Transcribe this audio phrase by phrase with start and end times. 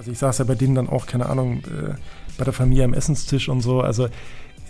[0.00, 1.92] Also ich saß ja bei denen dann auch, keine Ahnung, äh,
[2.38, 3.82] bei der Familie am Essenstisch und so.
[3.82, 4.08] Also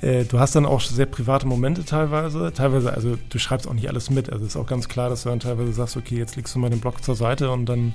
[0.01, 2.53] äh, du hast dann auch sehr private Momente teilweise.
[2.53, 4.29] Teilweise, also du schreibst auch nicht alles mit.
[4.33, 6.59] Also es ist auch ganz klar, dass du dann teilweise sagst, okay, jetzt legst du
[6.59, 7.95] mal den Blog zur Seite und dann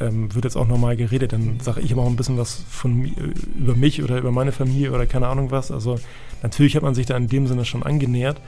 [0.00, 1.34] ähm, wird jetzt auch normal geredet.
[1.34, 4.92] Dann sage ich immer auch ein bisschen was von über mich oder über meine Familie
[4.92, 5.70] oder keine Ahnung was.
[5.70, 6.00] Also
[6.42, 8.40] natürlich hat man sich da in dem Sinne schon angenähert.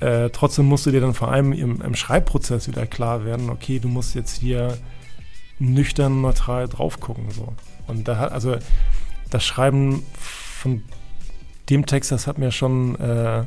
[0.00, 3.78] Äh, trotzdem musst du dir dann vor allem im, im, Schreibprozess wieder klar werden, okay,
[3.78, 4.78] du musst jetzt hier
[5.62, 7.30] nüchtern, neutral drauf gucken.
[7.30, 7.52] So.
[7.86, 8.56] Und da hat, also
[9.30, 10.82] das Schreiben von
[11.70, 13.44] dem Text, das hat mir schon, äh,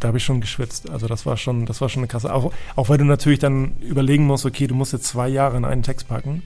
[0.00, 0.90] da habe ich schon geschwitzt.
[0.90, 2.32] Also das war schon, das war schon eine krasse.
[2.32, 5.64] Auch, auch weil du natürlich dann überlegen musst, okay, du musst jetzt zwei Jahre in
[5.64, 6.42] einen Text packen.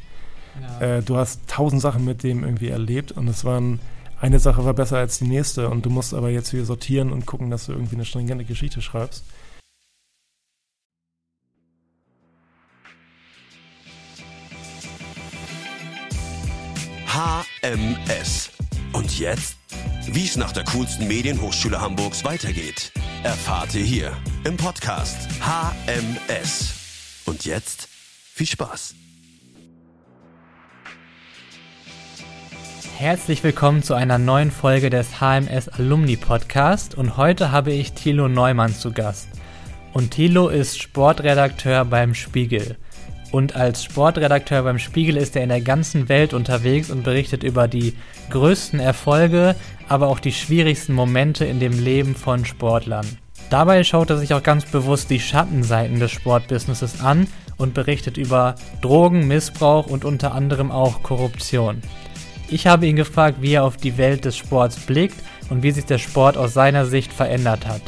[0.60, 0.98] Ja.
[0.98, 3.80] Äh, du hast tausend Sachen mit dem irgendwie erlebt und es waren
[4.18, 7.26] eine Sache war besser als die nächste und du musst aber jetzt hier sortieren und
[7.26, 9.24] gucken, dass du irgendwie eine stringente Geschichte schreibst.
[17.16, 18.50] HMS.
[18.92, 19.56] Und jetzt?
[20.06, 24.12] Wie es nach der coolsten Medienhochschule Hamburgs weitergeht, erfahrt ihr hier
[24.44, 26.74] im Podcast HMS.
[27.24, 27.88] Und jetzt
[28.34, 28.94] viel Spaß.
[32.98, 38.28] Herzlich willkommen zu einer neuen Folge des HMS Alumni Podcast und heute habe ich Thilo
[38.28, 39.28] Neumann zu Gast.
[39.94, 42.76] Und Thilo ist Sportredakteur beim Spiegel.
[43.36, 47.68] Und als Sportredakteur beim Spiegel ist er in der ganzen Welt unterwegs und berichtet über
[47.68, 47.92] die
[48.30, 49.54] größten Erfolge,
[49.90, 53.04] aber auch die schwierigsten Momente in dem Leben von Sportlern.
[53.50, 57.26] Dabei schaut er sich auch ganz bewusst die Schattenseiten des Sportbusinesses an
[57.58, 61.82] und berichtet über Drogen, Missbrauch und unter anderem auch Korruption.
[62.48, 65.84] Ich habe ihn gefragt, wie er auf die Welt des Sports blickt und wie sich
[65.84, 67.82] der Sport aus seiner Sicht verändert hat.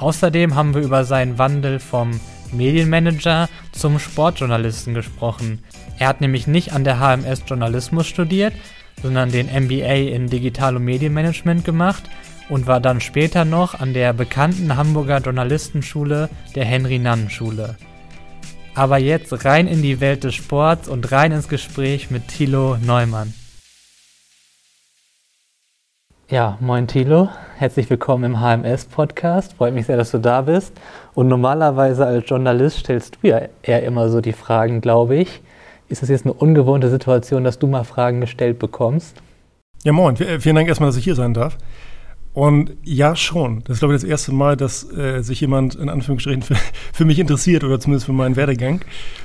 [0.00, 2.18] Außerdem haben wir über seinen Wandel vom
[2.50, 5.60] Medienmanager zum Sportjournalisten gesprochen.
[5.98, 8.54] Er hat nämlich nicht an der HMS Journalismus studiert,
[9.02, 12.04] sondern den MBA in Digital- und Medienmanagement gemacht
[12.48, 17.76] und war dann später noch an der bekannten Hamburger Journalistenschule der Henry-Nannen-Schule.
[18.74, 23.34] Aber jetzt rein in die Welt des Sports und rein ins Gespräch mit Thilo Neumann.
[26.32, 27.28] Ja, moin Thilo,
[27.58, 29.52] herzlich willkommen im HMS-Podcast.
[29.52, 30.72] Freut mich sehr, dass du da bist.
[31.12, 35.42] Und normalerweise als Journalist stellst du ja eher immer so die Fragen, glaube ich.
[35.90, 39.20] Ist das jetzt eine ungewohnte Situation, dass du mal Fragen gestellt bekommst?
[39.84, 40.16] Ja, moin.
[40.16, 41.58] Vielen Dank erstmal, dass ich hier sein darf.
[42.32, 43.62] Und ja, schon.
[43.64, 46.56] Das ist, glaube ich, das erste Mal, dass äh, sich jemand in Anführungsstrichen für,
[46.94, 48.80] für, mich interessiert oder zumindest für meinen Werdegang.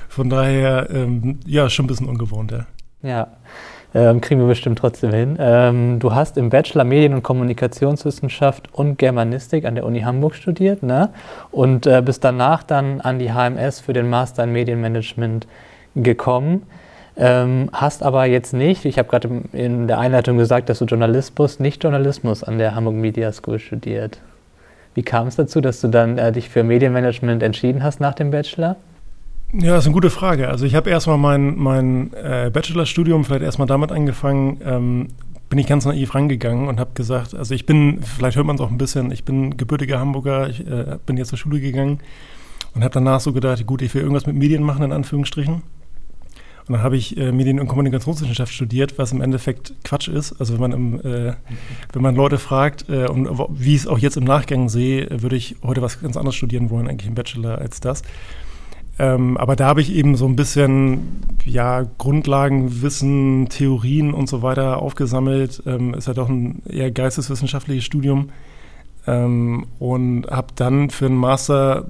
[0.09, 2.65] Von daher, ähm, ja, schon ein bisschen ungewohnt, ja.
[3.01, 3.27] Ja.
[3.97, 5.37] Ähm, kriegen wir bestimmt trotzdem hin.
[5.39, 10.83] Ähm, du hast im Bachelor Medien- und Kommunikationswissenschaft und Germanistik an der Uni Hamburg studiert
[10.83, 11.09] ne?
[11.49, 15.47] und äh, bist danach dann an die HMS für den Master in Medienmanagement
[15.95, 16.67] gekommen.
[17.15, 21.59] Ähm, hast aber jetzt nicht, ich habe gerade in der Einleitung gesagt, dass du Journalismus,
[21.59, 24.19] nicht Journalismus an der Hamburg Media School studiert.
[24.93, 28.29] Wie kam es dazu, dass du dann äh, dich für Medienmanagement entschieden hast nach dem
[28.29, 28.75] Bachelor?
[29.53, 30.49] Ja, das ist eine gute Frage.
[30.49, 35.07] Also ich habe erstmal mein, mein äh, Bachelorstudium vielleicht erstmal damit angefangen, ähm,
[35.49, 38.61] bin ich ganz naiv rangegangen und habe gesagt, also ich bin, vielleicht hört man es
[38.61, 41.99] auch ein bisschen, ich bin gebürtiger Hamburger, ich äh, bin jetzt zur Schule gegangen
[42.75, 45.53] und habe danach so gedacht, gut, ich will irgendwas mit Medien machen, in Anführungsstrichen.
[45.53, 50.33] Und dann habe ich äh, Medien- und Kommunikationswissenschaft studiert, was im Endeffekt Quatsch ist.
[50.41, 51.33] Also wenn man, im, äh,
[51.93, 55.37] wenn man Leute fragt, äh, und wie ich es auch jetzt im Nachgang sehe, würde
[55.37, 58.03] ich heute was ganz anderes studieren wollen, eigentlich im Bachelor als das.
[58.99, 64.81] Ähm, aber da habe ich eben so ein bisschen ja, Grundlagenwissen, Theorien und so weiter
[64.81, 65.61] aufgesammelt.
[65.65, 68.29] Ähm, ist ja doch ein eher geisteswissenschaftliches Studium.
[69.05, 71.87] Ähm, und habe dann für einen Master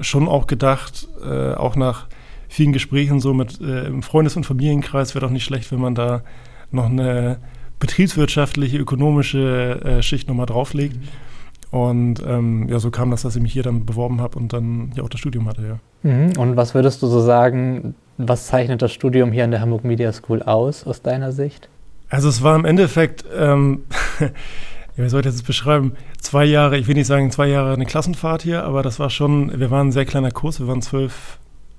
[0.00, 2.06] schon auch gedacht, äh, auch nach
[2.48, 5.94] vielen Gesprächen so mit äh, im Freundes- und Familienkreis wäre doch nicht schlecht, wenn man
[5.94, 6.22] da
[6.70, 7.38] noch eine
[7.78, 10.96] betriebswirtschaftliche, ökonomische äh, Schicht nochmal drauflegt.
[10.96, 11.29] Mhm.
[11.70, 14.90] Und ähm, ja, so kam das, dass ich mich hier dann beworben habe und dann
[14.96, 15.78] ja auch das Studium hatte, ja.
[16.02, 16.32] Mhm.
[16.36, 20.12] Und was würdest du so sagen, was zeichnet das Studium hier an der Hamburg Media
[20.12, 21.68] School aus, aus deiner Sicht?
[22.08, 23.84] Also es war im Endeffekt, ähm,
[24.20, 27.72] ja, wie soll ich das jetzt beschreiben, zwei Jahre, ich will nicht sagen zwei Jahre
[27.72, 30.82] eine Klassenfahrt hier, aber das war schon, wir waren ein sehr kleiner Kurs, wir waren
[30.82, 31.38] zwölf,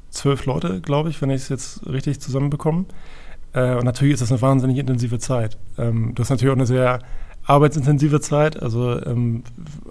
[0.10, 2.86] zwölf Leute, glaube ich, wenn ich es jetzt richtig zusammenbekomme.
[3.54, 5.58] Äh, und natürlich ist das eine wahnsinnig intensive Zeit.
[5.78, 7.00] Ähm, du hast natürlich auch eine sehr
[7.46, 8.62] arbeitsintensive Zeit.
[8.62, 9.44] Also ähm,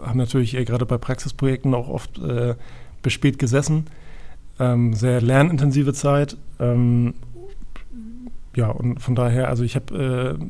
[0.02, 2.54] haben natürlich gerade bei Praxisprojekten auch oft äh,
[3.02, 3.86] bis spät gesessen.
[4.58, 6.36] Ähm, sehr lernintensive Zeit.
[6.58, 7.14] Ähm,
[8.54, 10.44] ja, und von daher, also ich habe äh,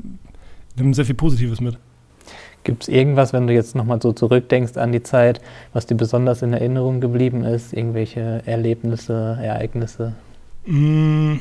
[0.77, 1.79] nehme sehr viel Positives mit.
[2.63, 5.41] Gibt es irgendwas, wenn du jetzt nochmal so zurückdenkst an die Zeit,
[5.73, 7.73] was dir besonders in Erinnerung geblieben ist?
[7.73, 10.15] Irgendwelche Erlebnisse, Ereignisse?
[10.67, 11.37] Mm,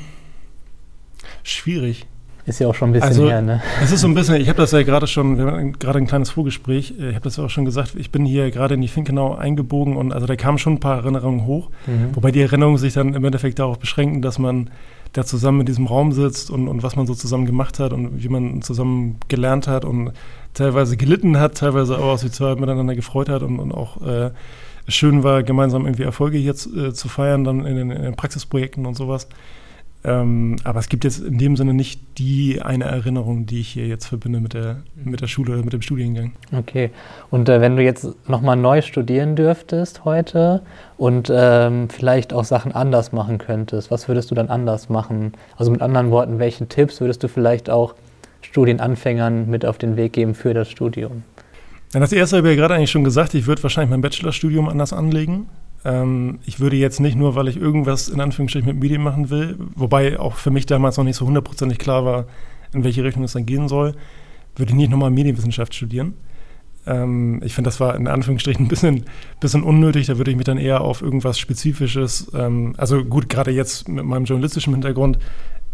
[1.43, 2.07] schwierig.
[2.45, 3.61] Ist ja auch schon ein bisschen also, her, ne?
[3.83, 6.07] Es ist so ein bisschen, ich habe das ja gerade schon, wir haben gerade ein
[6.07, 8.87] kleines Vorgespräch, ich habe das ja auch schon gesagt, ich bin hier gerade in die
[8.87, 12.15] Finkenau eingebogen und also da kamen schon ein paar Erinnerungen hoch, mhm.
[12.15, 14.69] wobei die Erinnerungen sich dann im Endeffekt darauf beschränken, dass man
[15.13, 18.23] da zusammen in diesem Raum sitzt und, und was man so zusammen gemacht hat und
[18.23, 20.11] wie man zusammen gelernt hat und
[20.53, 24.31] teilweise gelitten hat, teilweise aber auch sich miteinander gefreut hat und, und auch äh,
[24.87, 28.15] schön war, gemeinsam irgendwie Erfolge hier zu, äh, zu feiern, dann in den, in den,
[28.15, 29.27] Praxisprojekten und sowas.
[30.03, 33.87] Ähm, aber es gibt jetzt in dem Sinne nicht die eine Erinnerung, die ich hier
[33.87, 36.31] jetzt verbinde mit der, mit der Schule oder mit dem Studiengang.
[36.57, 36.91] Okay.
[37.29, 40.61] Und äh, wenn du jetzt nochmal neu studieren dürftest heute
[40.97, 45.33] und ähm, vielleicht auch Sachen anders machen könntest, was würdest du dann anders machen?
[45.57, 47.93] Also mit anderen Worten, welchen Tipps würdest du vielleicht auch
[48.41, 51.23] Studienanfängern mit auf den Weg geben für das Studium?
[51.93, 54.69] Ja, das erste habe ich ja gerade eigentlich schon gesagt, ich würde wahrscheinlich mein Bachelorstudium
[54.69, 55.47] anders anlegen.
[55.85, 59.57] Ähm, ich würde jetzt nicht nur, weil ich irgendwas in Anführungsstrichen mit Medien machen will,
[59.75, 62.25] wobei auch für mich damals noch nicht so hundertprozentig klar war,
[62.73, 63.95] in welche Richtung es dann gehen soll,
[64.55, 66.13] würde ich nicht nochmal Medienwissenschaft studieren.
[66.85, 69.05] Ähm, ich finde, das war in Anführungsstrichen ein bisschen,
[69.39, 70.07] bisschen unnötig.
[70.07, 74.05] Da würde ich mich dann eher auf irgendwas Spezifisches, ähm, also gut, gerade jetzt mit
[74.05, 75.17] meinem journalistischen Hintergrund,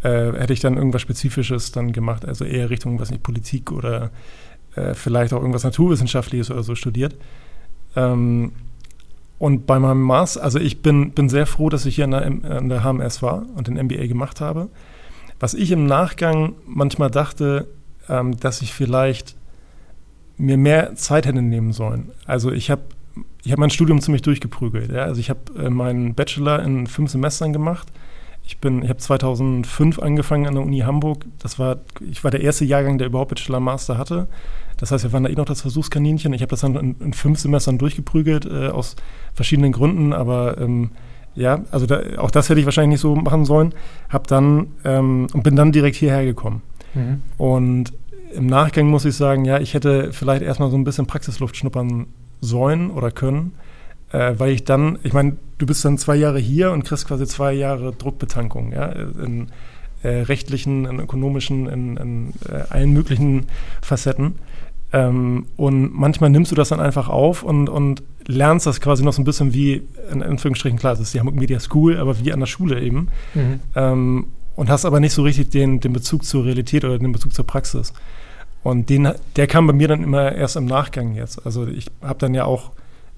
[0.04, 4.12] äh, hätte ich dann irgendwas Spezifisches dann gemacht, also eher Richtung, was nicht, Politik oder
[4.76, 7.16] äh, vielleicht auch irgendwas Naturwissenschaftliches oder so studiert.
[7.96, 8.52] Ähm,
[9.38, 12.58] und bei meinem Master, also ich bin, bin sehr froh, dass ich hier an der,
[12.58, 14.70] an der HMS war und den MBA gemacht habe.
[15.40, 17.68] Was ich im Nachgang manchmal dachte,
[18.08, 19.36] ähm, dass ich vielleicht
[20.38, 22.12] mir mehr Zeit hätte nehmen sollen.
[22.26, 22.84] Also ich habe
[23.44, 24.92] ich hab mein Studium ziemlich durchgeprügelt.
[24.92, 25.04] Ja?
[25.04, 27.88] Also ich habe äh, meinen Bachelor in fünf Semestern gemacht.
[28.46, 31.26] Ich bin, ich habe 2005 angefangen an der Uni Hamburg.
[31.40, 31.78] Das war,
[32.10, 34.28] ich war der erste Jahrgang, der überhaupt Bachelor Master hatte.
[34.78, 36.34] Das heißt, wir waren da eh noch das Versuchskaninchen.
[36.34, 38.96] Ich habe das dann in, in, fünf Semestern durchgeprügelt, äh, aus
[39.34, 40.92] verschiedenen Gründen, aber ähm,
[41.34, 43.74] ja, also da, auch das hätte ich wahrscheinlich nicht so machen sollen.
[44.10, 46.62] Hab dann ähm, und bin dann direkt hierher gekommen.
[46.94, 47.22] Mhm.
[47.38, 47.94] Und
[48.34, 52.08] im Nachgang muss ich sagen, ja, ich hätte vielleicht erstmal so ein bisschen Praxisluft schnuppern
[52.42, 53.54] sollen oder können,
[54.12, 57.26] äh, weil ich dann, ich meine, du bist dann zwei Jahre hier und kriegst quasi
[57.26, 59.48] zwei Jahre Druckbetankung, ja, in
[60.04, 63.48] äh, rechtlichen, in ökonomischen, in, in äh, allen möglichen
[63.82, 64.36] Facetten.
[64.94, 69.14] Ähm, und manchmal nimmst du das dann einfach auf und, und lernst das quasi noch
[69.14, 69.82] so ein bisschen wie,
[70.12, 73.10] in Anführungsstrichen, klar, es ist die Hamburg Media School, aber wie an der Schule eben.
[73.34, 73.60] Mhm.
[73.76, 74.26] Ähm,
[74.56, 77.46] und hast aber nicht so richtig den, den Bezug zur Realität oder den Bezug zur
[77.46, 77.92] Praxis.
[78.64, 81.46] Und den, der kam bei mir dann immer erst im Nachgang jetzt.
[81.46, 82.72] Also ich habe dann ja auch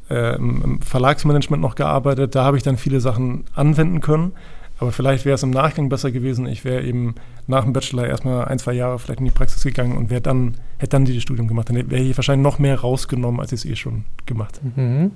[0.10, 4.34] äh, im Verlagsmanagement noch gearbeitet, da habe ich dann viele Sachen anwenden können.
[4.80, 6.46] Aber vielleicht wäre es im Nachgang besser gewesen.
[6.46, 7.16] Ich wäre eben
[7.48, 10.56] nach dem Bachelor erstmal ein, zwei Jahre vielleicht in die Praxis gegangen und wäre dann,
[10.78, 11.70] hätte dann dieses Studium gemacht.
[11.70, 14.80] Dann wäre ich wahrscheinlich noch mehr rausgenommen, als ich es eh schon gemacht habe.
[14.80, 15.12] Mhm.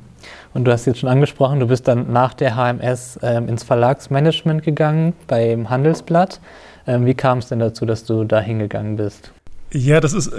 [0.53, 4.63] Und du hast jetzt schon angesprochen, du bist dann nach der HMS ähm, ins Verlagsmanagement
[4.63, 6.39] gegangen beim Handelsblatt.
[6.87, 9.31] Ähm, wie kam es denn dazu, dass du da hingegangen bist?
[9.71, 10.33] Ja, das ist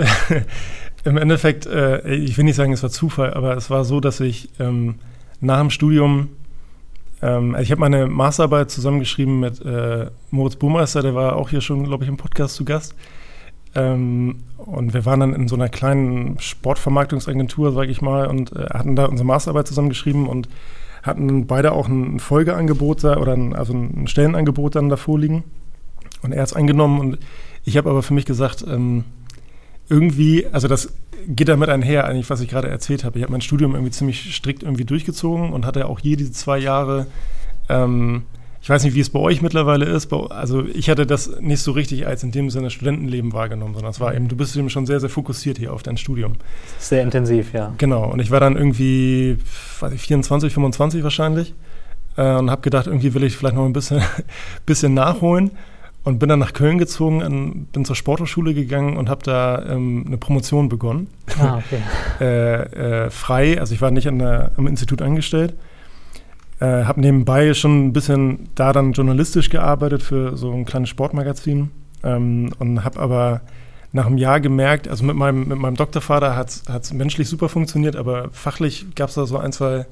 [1.05, 4.21] im Endeffekt, äh, ich will nicht sagen, es war Zufall, aber es war so, dass
[4.21, 4.97] ich ähm,
[5.41, 6.29] nach dem Studium
[7.23, 11.61] ähm, also ich habe meine Masterarbeit zusammengeschrieben mit äh, Moritz Burmeister, der war auch hier
[11.61, 12.95] schon, glaube ich, im Podcast zu Gast.
[13.75, 18.67] Ähm, und wir waren dann in so einer kleinen Sportvermarktungsagentur, sage ich mal, und äh,
[18.67, 20.49] hatten da unsere Masterarbeit zusammengeschrieben und
[21.03, 25.45] hatten beide auch ein Folgeangebot da, oder ein, also ein Stellenangebot dann da vorliegen.
[26.23, 27.19] Und er hat es angenommen und
[27.65, 29.05] ich habe aber für mich gesagt, ähm,
[29.93, 30.95] irgendwie, also das
[31.29, 33.19] geht damit einher, eigentlich, was ich gerade erzählt habe.
[33.19, 36.59] Ich habe mein Studium irgendwie ziemlich strikt irgendwie durchgezogen und hatte auch hier diese zwei
[36.59, 37.07] Jahre,
[37.69, 38.23] ähm,
[38.63, 41.73] ich weiß nicht, wie es bei euch mittlerweile ist, also ich hatte das nicht so
[41.73, 44.87] richtig als in dem Sinne Studentenleben wahrgenommen, sondern es war eben, du bist eben schon
[44.87, 46.35] sehr, sehr fokussiert hier auf dein Studium.
[46.79, 47.75] Sehr intensiv, ja.
[47.77, 49.37] Genau, und ich war dann irgendwie,
[49.81, 51.55] weiß ich, 24, 25 wahrscheinlich
[52.17, 54.01] äh, und habe gedacht, irgendwie will ich vielleicht noch ein bisschen,
[54.67, 55.51] bisschen nachholen
[56.05, 60.05] und bin dann nach Köln gezogen, an, bin zur Sporthochschule gegangen und habe da ähm,
[60.07, 61.09] eine Promotion begonnen.
[61.39, 61.81] Ah, okay.
[62.21, 65.55] äh, äh, frei, also ich war nicht an der, am Institut angestellt.
[66.61, 71.71] Äh, habe nebenbei schon ein bisschen da dann journalistisch gearbeitet für so ein kleines Sportmagazin
[72.03, 73.41] ähm, und habe aber
[73.93, 77.95] nach einem Jahr gemerkt, also mit meinem, mit meinem Doktorvater hat es menschlich super funktioniert,
[77.95, 79.87] aber fachlich gab es da so ein, zwei,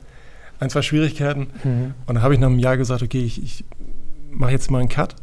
[0.58, 1.48] ein, zwei Schwierigkeiten.
[1.62, 1.94] Mhm.
[2.06, 3.64] Und dann habe ich nach einem Jahr gesagt, okay, ich, ich
[4.30, 5.16] mache jetzt mal einen Cut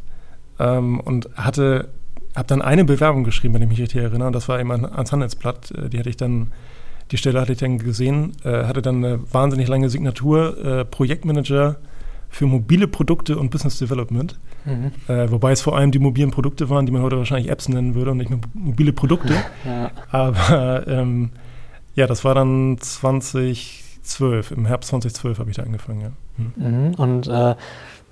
[0.58, 1.88] ähm, und hatte,
[2.34, 5.12] habe dann eine Bewerbung geschrieben, wenn ich mich richtig erinnere, und das war eben ans
[5.12, 5.70] Handelsblatt.
[5.72, 6.52] Äh, die hatte ich dann,
[7.10, 11.76] die Stelle hatte ich dann gesehen, äh, hatte dann eine wahnsinnig lange Signatur, äh, Projektmanager
[12.28, 14.38] für mobile Produkte und Business Development.
[14.64, 14.92] Mhm.
[15.08, 17.94] Äh, wobei es vor allem die mobilen Produkte waren, die man heute wahrscheinlich Apps nennen
[17.94, 19.34] würde und nicht mehr mobile Produkte.
[19.64, 19.90] Ja.
[20.10, 21.30] Aber ähm,
[21.94, 26.10] ja, das war dann 2012, im Herbst 2012 habe ich da angefangen, ja.
[26.36, 26.52] Mhm.
[26.56, 26.94] Mhm.
[26.94, 27.54] Und äh,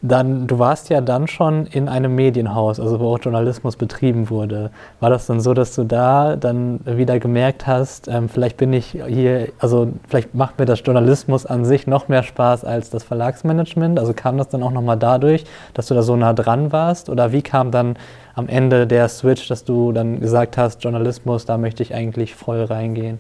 [0.03, 4.71] dann, du warst ja dann schon in einem Medienhaus, also wo auch Journalismus betrieben wurde.
[5.01, 8.97] War das dann so, dass du da dann wieder gemerkt hast, ähm, vielleicht bin ich
[9.09, 13.99] hier, also vielleicht macht mir das Journalismus an sich noch mehr Spaß als das Verlagsmanagement?
[13.99, 17.09] Also kam das dann auch nochmal dadurch, dass du da so nah dran warst?
[17.09, 17.97] Oder wie kam dann
[18.35, 22.63] am Ende der Switch, dass du dann gesagt hast, Journalismus, da möchte ich eigentlich voll
[22.65, 23.19] reingehen?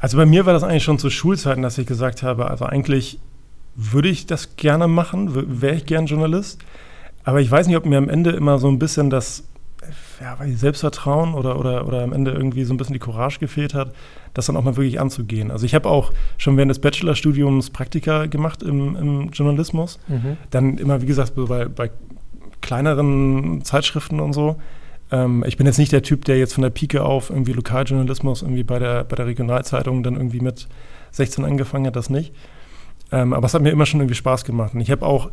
[0.00, 3.18] Also bei mir war das eigentlich schon zu Schulzeiten, dass ich gesagt habe, also eigentlich
[3.76, 6.60] würde ich das gerne machen, wäre ich gern Journalist.
[7.24, 9.44] Aber ich weiß nicht, ob mir am Ende immer so ein bisschen das
[10.20, 13.92] ja, Selbstvertrauen oder, oder, oder am Ende irgendwie so ein bisschen die Courage gefehlt hat,
[14.34, 15.50] das dann auch mal wirklich anzugehen.
[15.50, 19.98] Also ich habe auch schon während des Bachelorstudiums Praktika gemacht im, im Journalismus.
[20.08, 20.36] Mhm.
[20.50, 21.90] Dann immer, wie gesagt, bei, bei
[22.62, 24.56] kleineren Zeitschriften und so.
[25.10, 28.42] Ähm, ich bin jetzt nicht der Typ, der jetzt von der Pike auf irgendwie Lokaljournalismus
[28.42, 30.66] irgendwie bei der, bei der Regionalzeitung dann irgendwie mit
[31.12, 32.32] 16 angefangen hat, das nicht.
[33.12, 34.74] Ähm, aber es hat mir immer schon irgendwie Spaß gemacht.
[34.74, 35.30] Und ich habe auch,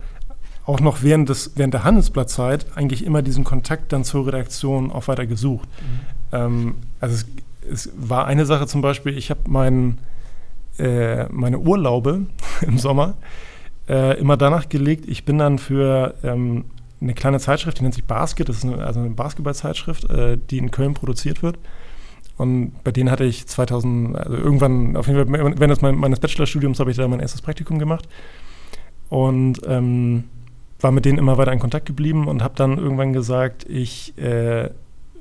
[0.65, 5.08] auch noch während, des, während der Handelsblattzeit eigentlich immer diesen Kontakt dann zur Redaktion auch
[5.08, 5.68] weiter gesucht.
[5.68, 6.00] Mhm.
[6.32, 7.25] Ähm, also es,
[7.72, 9.98] es, war eine Sache zum Beispiel, ich habe mein,
[10.77, 12.27] äh, meine Urlaube
[12.62, 13.15] im Sommer
[13.88, 16.65] äh, immer danach gelegt, ich bin dann für ähm,
[17.01, 20.58] eine kleine Zeitschrift, die nennt sich Basket, das ist eine, also eine Basketballzeitschrift, äh, die
[20.58, 21.58] in Köln produziert wird.
[22.38, 26.92] Und bei denen hatte ich 2000, also irgendwann, auf jeden Fall, während meines Bachelorstudiums habe
[26.92, 28.08] ich da mein erstes Praktikum gemacht.
[29.10, 30.25] Und ähm,
[30.80, 34.70] war mit denen immer weiter in Kontakt geblieben und habe dann irgendwann gesagt, ich äh,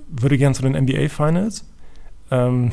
[0.08, 1.64] würde gern zu den NBA Finals.
[2.30, 2.72] Ähm,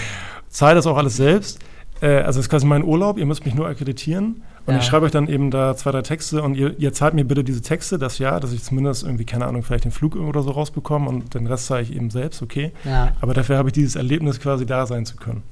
[0.48, 1.60] zahle das auch alles selbst.
[2.00, 4.42] Äh, also es ist quasi mein Urlaub, ihr müsst mich nur akkreditieren.
[4.66, 4.80] Und ja.
[4.80, 7.42] ich schreibe euch dann eben da zwei, drei Texte und ihr, ihr, zahlt mir bitte
[7.42, 10.50] diese Texte das Jahr, dass ich zumindest irgendwie, keine Ahnung, vielleicht den Flug oder so
[10.50, 12.72] rausbekomme und den Rest zahle ich eben selbst, okay.
[12.84, 13.12] Ja.
[13.20, 15.42] Aber dafür habe ich dieses Erlebnis quasi da sein zu können.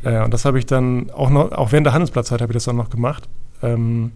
[0.00, 0.16] Okay.
[0.16, 2.64] Äh, und das habe ich dann auch noch, auch während der Handelsplatzzeit habe ich das
[2.64, 3.28] dann noch gemacht.
[3.62, 4.12] Ähm,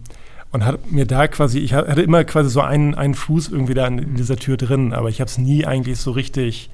[0.51, 3.85] und hat mir da quasi, ich hatte immer quasi so einen, einen Fuß irgendwie da
[3.85, 6.71] in, in dieser Tür drin, aber ich habe es nie eigentlich so richtig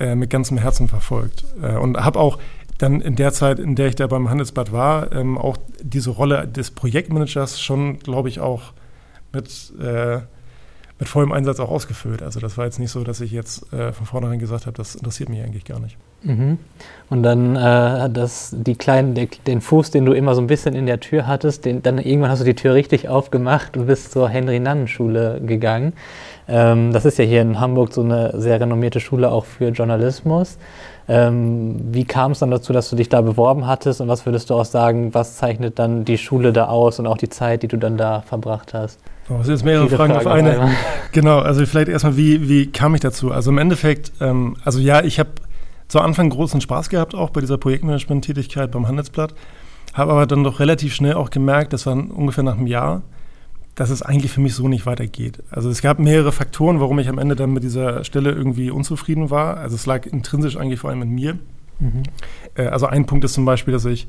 [0.00, 1.44] äh, mit ganzem Herzen verfolgt.
[1.62, 2.38] Äh, und habe auch
[2.84, 6.46] dann in der Zeit, in der ich da beim Handelsblatt war, ähm, auch diese Rolle
[6.46, 8.72] des Projektmanagers schon, glaube ich, auch
[9.32, 10.18] mit, äh,
[10.98, 12.22] mit vollem Einsatz auch ausgefüllt.
[12.22, 14.94] Also das war jetzt nicht so, dass ich jetzt äh, von vornherein gesagt habe, das
[14.94, 15.96] interessiert mich eigentlich gar nicht.
[16.22, 16.58] Mhm.
[17.10, 20.74] Und dann äh, das, die kleinen, den, den Fuß, den du immer so ein bisschen
[20.74, 24.12] in der Tür hattest, den, dann irgendwann hast du die Tür richtig aufgemacht und bist
[24.12, 25.94] zur Henry-Nannen-Schule gegangen.
[26.48, 30.58] Ähm, das ist ja hier in Hamburg so eine sehr renommierte Schule auch für Journalismus.
[31.06, 34.48] Ähm, wie kam es dann dazu, dass du dich da beworben hattest und was würdest
[34.48, 37.68] du auch sagen, was zeichnet dann die Schule da aus und auch die Zeit, die
[37.68, 38.98] du dann da verbracht hast?
[39.28, 40.70] Oh, das sind jetzt mehrere Viele Fragen, Fragen auf eine.
[41.12, 43.30] Genau, also vielleicht erstmal, wie, wie kam ich dazu?
[43.30, 45.30] Also im Endeffekt, ähm, also ja, ich habe
[45.88, 49.34] zu Anfang großen Spaß gehabt, auch bei dieser Projektmanagement-Tätigkeit beim Handelsblatt,
[49.92, 53.02] habe aber dann doch relativ schnell auch gemerkt, das war ungefähr nach einem Jahr,
[53.74, 55.42] dass es eigentlich für mich so nicht weitergeht.
[55.50, 59.30] Also es gab mehrere Faktoren, warum ich am Ende dann mit dieser Stelle irgendwie unzufrieden
[59.30, 59.56] war.
[59.56, 61.38] Also es lag intrinsisch eigentlich vor allem in mir.
[61.80, 62.04] Mhm.
[62.54, 64.06] Äh, also ein Punkt ist zum Beispiel, dass ich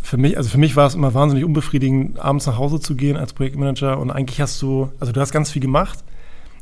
[0.00, 3.16] für mich, also für mich war es immer wahnsinnig unbefriedigend, abends nach Hause zu gehen
[3.16, 6.04] als Projektmanager und eigentlich hast du, also du hast ganz viel gemacht,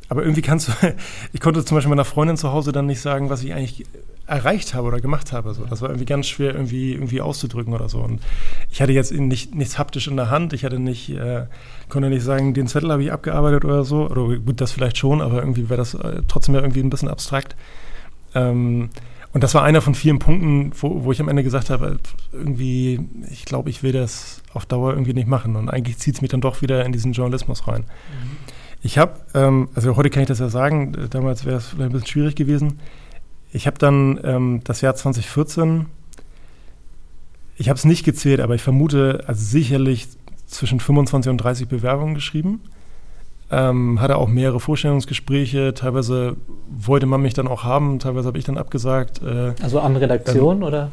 [0.07, 0.71] aber irgendwie kannst du,
[1.33, 3.85] ich konnte zum Beispiel meiner Freundin zu Hause dann nicht sagen, was ich eigentlich
[4.25, 5.53] erreicht habe oder gemacht habe.
[5.53, 5.65] So.
[5.65, 7.99] Das war irgendwie ganz schwer irgendwie, irgendwie auszudrücken oder so.
[7.99, 8.21] Und
[8.71, 10.53] ich hatte jetzt nicht, nichts haptisch in der Hand.
[10.53, 11.45] Ich hatte nicht, äh,
[11.89, 14.09] konnte nicht sagen, den Zettel habe ich abgearbeitet oder so.
[14.09, 17.55] Oder gut, das vielleicht schon, aber irgendwie wäre das äh, trotzdem irgendwie ein bisschen abstrakt.
[18.33, 18.89] Ähm,
[19.33, 21.99] und das war einer von vielen Punkten, wo, wo ich am Ende gesagt habe,
[22.31, 22.99] irgendwie,
[23.31, 25.55] ich glaube, ich will das auf Dauer irgendwie nicht machen.
[25.55, 27.81] Und eigentlich zieht es mich dann doch wieder in diesen Journalismus rein.
[27.81, 28.37] Mhm.
[28.83, 31.93] Ich habe, ähm, also heute kann ich das ja sagen, damals wäre es vielleicht ein
[31.93, 32.79] bisschen schwierig gewesen.
[33.53, 35.85] Ich habe dann ähm, das Jahr 2014,
[37.55, 40.07] ich habe es nicht gezählt, aber ich vermute also sicherlich
[40.47, 42.61] zwischen 25 und 30 Bewerbungen geschrieben.
[43.51, 45.75] Ähm, hatte auch mehrere Vorstellungsgespräche.
[45.75, 46.35] Teilweise
[46.67, 49.21] wollte man mich dann auch haben, teilweise habe ich dann abgesagt.
[49.21, 50.89] Äh, also an Redaktion ähm, oder?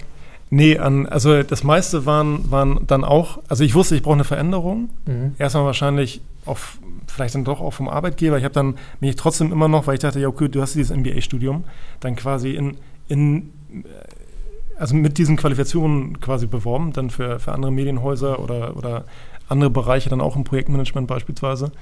[0.50, 4.25] Nee, an, also das meiste waren, waren dann auch, also ich wusste, ich brauche eine
[4.25, 4.90] Veränderung.
[5.07, 5.35] Mhm.
[5.38, 8.38] Erstmal wahrscheinlich auf vielleicht dann doch auch vom Arbeitgeber.
[8.38, 10.97] Ich habe dann mich trotzdem immer noch, weil ich dachte, ja, okay, du hast dieses
[10.97, 11.64] MBA-Studium,
[12.00, 12.76] dann quasi in,
[13.09, 19.04] in äh, also mit diesen Qualifikationen quasi beworben, dann für, für andere Medienhäuser oder, oder
[19.49, 21.73] andere Bereiche, dann auch im Projektmanagement beispielsweise.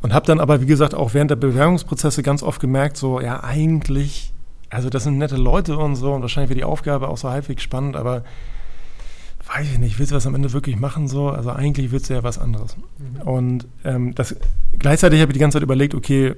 [0.00, 3.42] Und habe dann aber, wie gesagt, auch während der Bewerbungsprozesse ganz oft gemerkt, so, ja,
[3.42, 4.33] eigentlich,
[4.74, 7.62] also das sind nette Leute und so und wahrscheinlich wäre die Aufgabe auch so halbwegs
[7.62, 8.24] spannend, aber
[9.46, 11.28] weiß ich nicht, willst du was am Ende wirklich machen so?
[11.28, 12.76] Also eigentlich willst du ja was anderes.
[12.98, 13.22] Mhm.
[13.22, 14.34] Und ähm, das,
[14.78, 16.34] gleichzeitig habe ich die ganze Zeit überlegt, okay,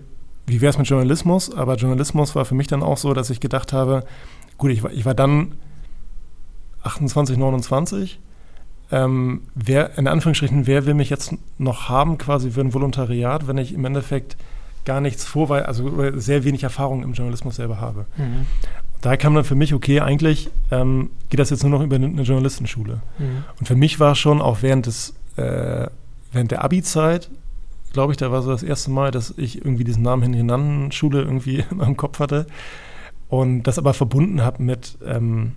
[0.47, 1.55] wie wäre es mit Journalismus?
[1.55, 4.05] Aber Journalismus war für mich dann auch so, dass ich gedacht habe,
[4.59, 5.53] gut, ich war, ich war dann
[6.83, 8.21] 28, 29,
[8.93, 13.59] ähm, wer, in Anführungsstrichen, wer will mich jetzt noch haben, quasi für ein Volontariat, wenn
[13.59, 14.37] ich im Endeffekt
[14.87, 18.07] gar nichts vor, also sehr wenig Erfahrung im Journalismus selber habe.
[18.17, 18.47] Mhm.
[19.03, 22.23] Da kam dann für mich, okay, eigentlich ähm, geht das jetzt nur noch über eine
[22.23, 23.03] Journalistenschule.
[23.19, 23.45] Mhm.
[23.61, 25.87] Und für mich war schon auch während des, äh,
[26.33, 27.29] während der Abi-Zeit,
[27.93, 31.21] glaube ich, da war so das erste Mal, dass ich irgendwie diesen Namen Henry Schule
[31.21, 32.47] irgendwie in meinem Kopf hatte
[33.29, 35.53] und das aber verbunden habe mit, ähm,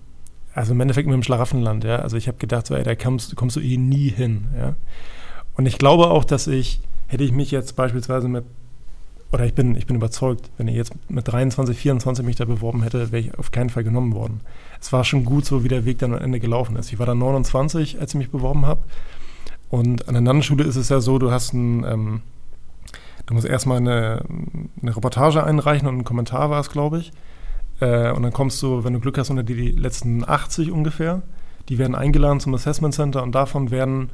[0.54, 1.96] also im Endeffekt mit dem Schlaraffenland, ja.
[1.96, 4.74] Also ich habe gedacht, so, ey, da kommst, kommst du eh nie hin, ja.
[5.56, 8.44] Und ich glaube auch, dass ich, hätte ich mich jetzt beispielsweise mit,
[9.32, 12.82] oder ich bin, ich bin überzeugt, wenn ich jetzt mit 23, 24 mich da beworben
[12.82, 14.40] hätte, wäre ich auf keinen Fall genommen worden.
[14.80, 16.92] Es war schon gut so, wie der Weg dann am Ende gelaufen ist.
[16.92, 18.82] Ich war dann 29, als ich mich beworben habe.
[19.68, 22.22] Und an der Nannenschule ist es ja so, du hast ein, ähm,
[23.26, 24.24] du musst erstmal eine,
[24.82, 27.12] eine Reportage einreichen und ein Kommentar war es, glaube ich.
[27.80, 31.22] Äh, und dann kommst du, wenn du Glück hast, unter die, die letzten 80 ungefähr.
[31.68, 34.10] Die werden eingeladen zum Assessment Center und davon werden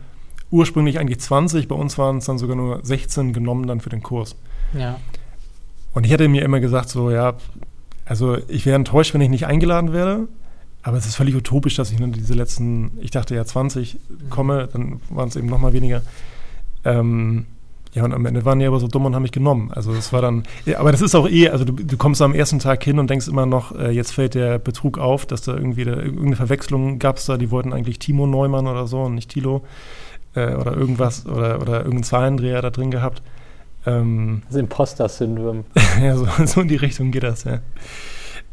[0.51, 4.03] ursprünglich eigentlich 20, bei uns waren es dann sogar nur 16 genommen dann für den
[4.03, 4.37] Kurs.
[4.75, 4.99] Ja.
[5.95, 7.35] Und ich hätte mir immer gesagt, so, ja,
[8.05, 10.29] also ich wäre enttäuscht, wenn ich nicht eingeladen werde,
[10.83, 13.99] aber es ist völlig utopisch, dass ich nur diese letzten, ich dachte ja 20
[14.31, 16.03] komme, dann waren es eben noch mal weniger.
[16.85, 17.47] Ähm,
[17.97, 19.71] ja, und am Ende waren die aber so dumm und haben mich genommen.
[19.75, 22.35] Also das war dann, ja, aber das ist auch eh, also du, du, kommst am
[22.35, 25.55] ersten Tag hin und denkst immer noch, äh, jetzt fällt der Betrug auf, dass da
[25.55, 29.15] irgendwie da, irgendeine Verwechslung gab es da, die wollten eigentlich Timo Neumann oder so und
[29.15, 29.65] nicht Tilo
[30.35, 33.23] äh, oder irgendwas oder, oder irgendeinen Zahlendreher da drin gehabt.
[33.87, 35.65] Ähm, das Imposter-Syndrom.
[36.03, 37.61] ja, so, so, in die Richtung geht das, ja.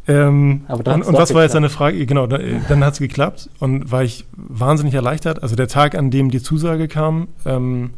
[0.05, 2.05] Ähm, aber und, und was war jetzt deine Frage?
[2.05, 2.37] Genau, da,
[2.67, 5.41] dann hat es geklappt und war ich wahnsinnig erleichtert.
[5.41, 7.91] Also der Tag, an dem die Zusage kam, ähm,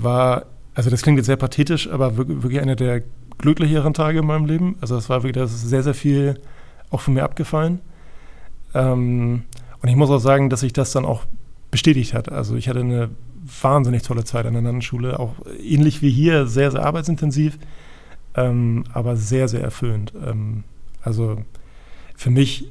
[0.00, 3.02] war also das klingt jetzt sehr pathetisch, aber wirklich einer der
[3.38, 4.76] glücklicheren Tage in meinem Leben.
[4.80, 6.40] Also das war wirklich, das ist sehr, sehr viel
[6.90, 7.80] auch von mir abgefallen.
[8.74, 9.44] Ähm,
[9.80, 11.24] und ich muss auch sagen, dass sich das dann auch
[11.70, 12.30] bestätigt hat.
[12.30, 13.10] Also ich hatte eine
[13.62, 17.58] wahnsinnig tolle Zeit an der Landesschule, auch ähnlich wie hier, sehr, sehr arbeitsintensiv,
[18.34, 20.12] ähm, aber sehr, sehr erfüllend.
[20.24, 20.64] Ähm,
[21.02, 21.38] also
[22.16, 22.70] für mich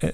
[0.00, 0.12] äh,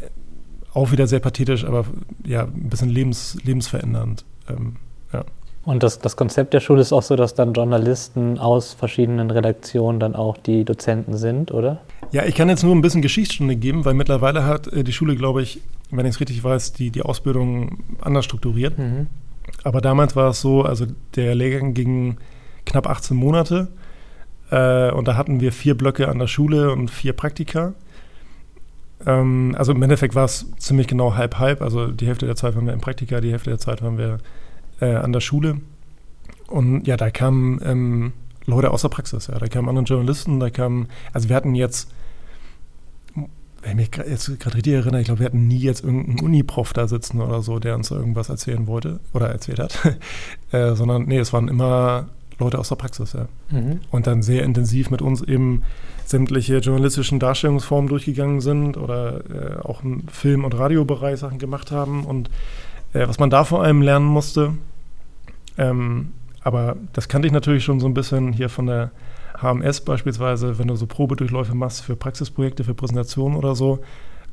[0.73, 1.85] auch wieder sehr pathetisch, aber
[2.25, 4.25] ja, ein bisschen lebens, lebensverändernd.
[4.49, 4.77] Ähm,
[5.13, 5.25] ja.
[5.65, 10.01] Und das, das Konzept der Schule ist auch so, dass dann Journalisten aus verschiedenen Redaktionen
[10.01, 11.81] dann auch die Dozenten sind, oder?
[12.13, 15.17] Ja, ich kann jetzt nur ein bisschen Geschichtsstunde geben, weil mittlerweile hat äh, die Schule,
[15.17, 18.79] glaube ich, wenn ich es richtig weiß, die, die Ausbildung anders strukturiert.
[18.79, 19.09] Mhm.
[19.65, 20.87] Aber damals war es so, also
[21.17, 22.17] der Lehrgang ging
[22.65, 23.69] knapp 18 Monate
[24.51, 27.75] äh, und da hatten wir vier Blöcke an der Schule und vier Praktika.
[29.07, 31.63] Ähm, also im Endeffekt war es ziemlich genau halb-halb.
[31.63, 34.19] Also die Hälfte der Zeit waren wir im Praktika, die Hälfte der Zeit waren wir
[34.81, 35.61] äh, an der Schule.
[36.49, 38.13] Und ja, da kamen ähm,
[38.47, 39.39] Leute aus der Praxis, ja.
[39.39, 41.93] Da kamen andere Journalisten, da kamen, also wir hatten jetzt,
[43.63, 46.73] wenn ich mich jetzt gerade richtig erinnere, ich glaube, wir hatten nie jetzt irgendeinen Uniprof
[46.73, 49.79] da sitzen oder so, der uns irgendwas erzählen wollte oder erzählt hat.
[50.53, 53.29] äh, sondern nee, es waren immer Leute aus der Praxis, ja.
[53.51, 53.81] Mhm.
[53.91, 55.63] Und dann sehr intensiv mit uns eben
[56.07, 62.05] sämtliche journalistischen Darstellungsformen durchgegangen sind oder äh, auch im Film- und Radiobereich Sachen gemacht haben.
[62.05, 62.31] Und
[62.95, 64.55] äh, was man da vor allem lernen musste,
[65.59, 68.91] ähm, aber das kannte ich natürlich schon so ein bisschen hier von der
[69.43, 73.81] HMS beispielsweise, wenn du so Probedurchläufe machst für Praxisprojekte, für Präsentationen oder so.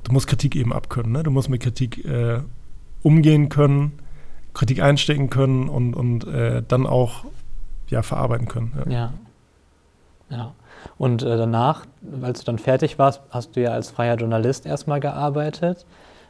[0.03, 1.11] Du musst Kritik eben abkönnen.
[1.11, 1.23] Ne?
[1.23, 2.39] Du musst mit Kritik äh,
[3.03, 3.99] umgehen können,
[4.53, 7.25] Kritik einstecken können und, und äh, dann auch
[7.89, 8.73] ja, verarbeiten können.
[8.85, 8.91] Ja.
[8.91, 9.13] ja.
[10.29, 10.53] ja.
[10.97, 11.85] Und äh, danach,
[12.21, 15.85] als du dann fertig warst, hast du ja als freier Journalist erstmal gearbeitet.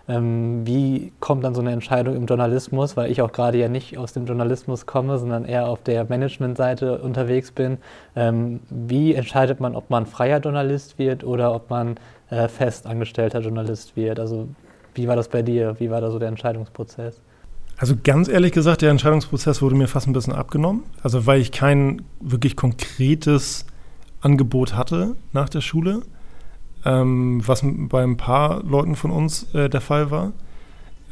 [0.09, 3.97] Ähm, wie kommt dann so eine Entscheidung im Journalismus, weil ich auch gerade ja nicht
[3.97, 7.77] aus dem Journalismus komme, sondern eher auf der Managementseite unterwegs bin.
[8.15, 11.95] Ähm, wie entscheidet man, ob man freier Journalist wird oder ob man
[12.29, 14.19] äh, fest angestellter Journalist wird?
[14.19, 14.47] Also
[14.95, 15.75] wie war das bei dir?
[15.79, 17.21] Wie war da so der Entscheidungsprozess?
[17.77, 20.83] Also ganz ehrlich gesagt, der Entscheidungsprozess wurde mir fast ein bisschen abgenommen.
[21.03, 23.65] Also weil ich kein wirklich konkretes
[24.21, 26.01] Angebot hatte nach der Schule
[26.85, 30.33] ähm, was bei ein paar Leuten von uns äh, der Fall war.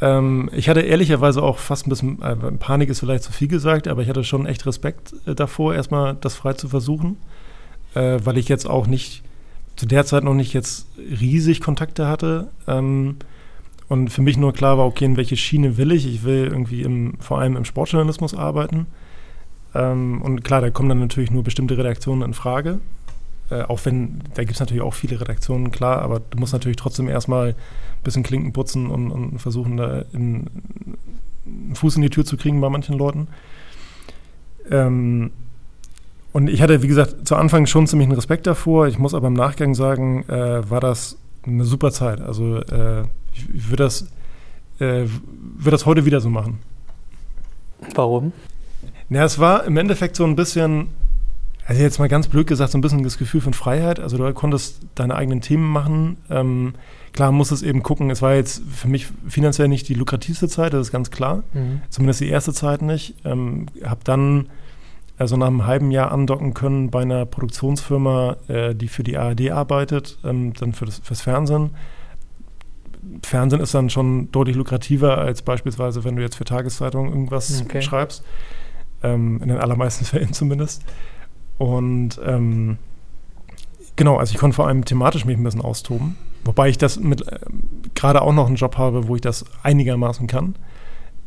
[0.01, 3.87] Ähm, ich hatte ehrlicherweise auch fast ein bisschen, äh, Panik ist vielleicht zu viel gesagt,
[3.87, 7.17] aber ich hatte schon echt Respekt äh, davor, erstmal das frei zu versuchen,
[7.93, 9.23] äh, weil ich jetzt auch nicht,
[9.75, 12.47] zu der Zeit noch nicht jetzt riesig Kontakte hatte.
[12.67, 13.17] Ähm,
[13.87, 16.07] und für mich nur klar war, okay, in welche Schiene will ich?
[16.07, 18.87] Ich will irgendwie im, vor allem im Sportjournalismus arbeiten.
[19.75, 22.79] Ähm, und klar, da kommen dann natürlich nur bestimmte Redaktionen in Frage.
[23.49, 26.77] Äh, auch wenn, da gibt es natürlich auch viele Redaktionen, klar, aber du musst natürlich
[26.77, 30.47] trotzdem erstmal ein bisschen Klinken putzen und, und versuchen, da in,
[31.45, 33.27] einen Fuß in die Tür zu kriegen bei manchen Leuten.
[34.71, 35.31] Ähm,
[36.33, 38.87] und ich hatte, wie gesagt, zu Anfang schon ziemlich einen Respekt davor.
[38.87, 42.19] Ich muss aber im Nachgang sagen, äh, war das eine super Zeit.
[42.19, 44.07] Also äh, ich, ich würde das
[44.79, 45.05] äh,
[45.57, 46.59] würde das heute wieder so machen.
[47.93, 48.33] Warum?
[49.09, 50.87] Na, es war im Endeffekt so ein bisschen,
[51.67, 53.99] also jetzt mal ganz blöd gesagt, so ein bisschen das Gefühl von Freiheit.
[53.99, 56.17] Also du konntest deine eigenen Themen machen.
[56.29, 56.73] Ähm,
[57.11, 58.11] klar, musst es eben gucken.
[58.11, 61.43] Es war jetzt für mich finanziell nicht die lukrativste Zeit, das ist ganz klar.
[61.53, 61.81] Mhm.
[61.89, 63.15] Zumindest die erste Zeit nicht.
[63.25, 64.49] Ähm, hab dann
[65.17, 69.49] also nach einem halben Jahr andocken können bei einer Produktionsfirma, äh, die für die ARD
[69.49, 71.71] arbeitet, ähm, dann für das, fürs Fernsehen.
[73.23, 77.81] Fernsehen ist dann schon deutlich lukrativer als beispielsweise, wenn du jetzt für Tageszeitungen irgendwas okay.
[77.81, 78.23] schreibst.
[79.03, 80.83] Ähm, in den allermeisten Fällen zumindest.
[81.57, 82.77] Und ähm,
[83.95, 86.17] genau, also ich konnte vor allem thematisch mich ein bisschen austoben.
[86.43, 87.39] Wobei ich das mit äh,
[87.95, 90.55] gerade auch noch einen Job habe, wo ich das einigermaßen kann.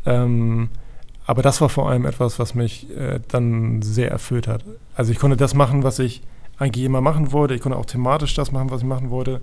[0.06, 0.68] Ähm,
[1.26, 4.64] aber das war vor allem etwas, was mich äh, dann sehr erfüllt hat.
[4.94, 6.22] Also ich konnte das machen, was ich
[6.56, 7.54] eigentlich immer machen wollte.
[7.54, 9.40] Ich konnte auch thematisch das machen, was ich machen wollte.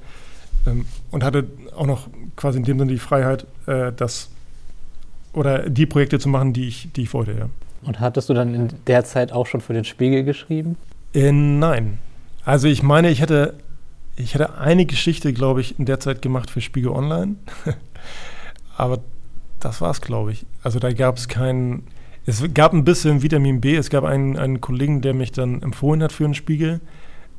[0.66, 4.30] Ähm, und hatte auch noch quasi in dem Sinne die Freiheit, äh, das
[5.34, 7.50] oder die Projekte zu machen, die ich, die ich wollte, ja.
[7.86, 10.76] Und hattest du dann in der Zeit auch schon für den Spiegel geschrieben?
[11.14, 12.00] Äh, nein.
[12.44, 13.56] Also ich meine, ich hätte,
[14.16, 17.36] ich hätte eine Geschichte, glaube ich, in der Zeit gemacht für Spiegel Online.
[18.78, 19.00] Aber
[19.60, 20.46] das war es, glaube ich.
[20.64, 21.88] Also da gab es keinen.
[22.28, 23.76] Es gab ein bisschen Vitamin B.
[23.76, 26.82] Es gab einen, einen Kollegen, der mich dann empfohlen hat für den Spiegel.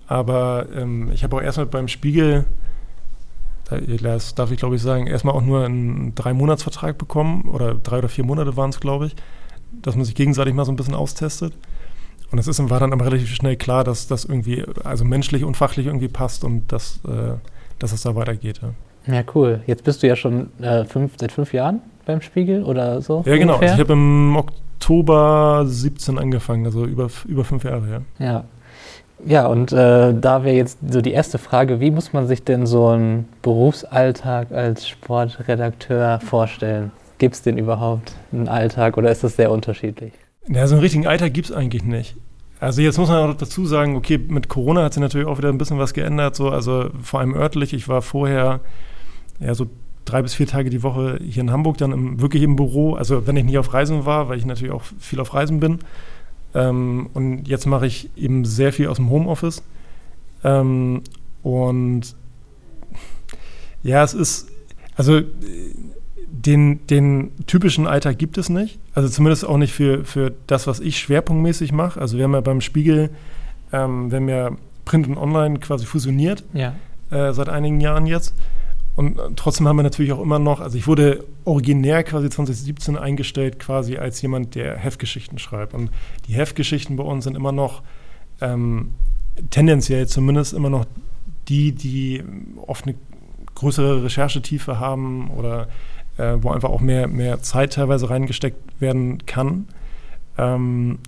[0.06, 2.44] Aber ähm, ich habe auch erstmal beim Spiegel,
[3.68, 7.48] das darf ich glaube ich sagen, erstmal auch nur einen Drei-Monats-Vertrag bekommen.
[7.48, 9.16] Oder drei oder vier Monate waren es, glaube ich.
[9.83, 11.52] Dass man sich gegenseitig mal so ein bisschen austestet.
[12.31, 15.87] Und es war dann aber relativ schnell klar, dass das irgendwie, also menschlich und fachlich
[15.87, 17.35] irgendwie passt und dass, äh,
[17.79, 18.61] dass es da weitergeht.
[19.07, 19.14] Ja.
[19.14, 19.61] ja, cool.
[19.66, 23.22] Jetzt bist du ja schon äh, fünf, seit fünf Jahren beim Spiegel oder so?
[23.26, 23.57] Ja, genau.
[23.57, 28.26] Also ich habe im Oktober 17 angefangen, also über, über fünf Jahre, ja.
[28.26, 28.44] Ja.
[29.24, 32.66] Ja, und äh, da wäre jetzt so die erste Frage, wie muss man sich denn
[32.66, 36.92] so einen Berufsalltag als Sportredakteur vorstellen?
[37.18, 40.12] Gibt es denn überhaupt einen Alltag oder ist das sehr unterschiedlich?
[40.48, 42.16] Ja, so einen richtigen Alltag gibt es eigentlich nicht.
[42.61, 45.50] Also jetzt muss man auch dazu sagen, okay, mit Corona hat sich natürlich auch wieder
[45.50, 47.74] ein bisschen was geändert, so, also vor allem örtlich.
[47.74, 48.61] Ich war vorher
[49.40, 49.66] ja so
[50.05, 52.94] drei bis vier Tage die Woche hier in Hamburg, dann im, wirklich im Büro.
[52.94, 55.81] Also wenn ich nicht auf Reisen war, weil ich natürlich auch viel auf Reisen bin.
[56.55, 59.62] Ähm, und jetzt mache ich eben sehr viel aus dem Homeoffice.
[60.44, 61.02] Ähm,
[61.42, 62.16] und
[63.83, 64.48] ja, es ist,
[64.96, 65.20] also
[66.46, 68.78] den, den typischen Alltag gibt es nicht.
[68.94, 72.00] Also zumindest auch nicht für, für das, was ich schwerpunktmäßig mache.
[72.00, 73.11] Also wir haben ja beim Spiegel,
[73.72, 74.50] ähm, wir haben ja
[74.85, 76.44] Print und Online quasi fusioniert.
[76.52, 76.74] Ja.
[77.11, 78.35] Äh, seit einigen Jahren jetzt.
[78.94, 83.59] Und trotzdem haben wir natürlich auch immer noch, also ich wurde originär quasi 2017 eingestellt,
[83.59, 85.74] quasi als jemand, der Heftgeschichten schreibt.
[85.74, 85.90] Und
[86.28, 87.82] die Heftgeschichten bei uns sind immer noch
[88.40, 88.92] ähm,
[89.50, 90.87] tendenziell zumindest immer noch
[91.48, 92.22] die, die
[92.66, 92.94] oft eine
[93.54, 95.68] größere Recherchetiefe haben oder
[96.18, 99.66] äh, wo einfach auch mehr, mehr Zeit teilweise reingesteckt werden kann.
[100.38, 100.98] Ähm,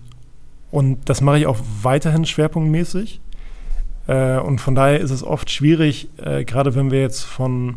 [0.71, 3.21] und das mache ich auch weiterhin schwerpunktmäßig.
[4.07, 7.77] Äh, und von daher ist es oft schwierig, äh, gerade wenn wir jetzt von,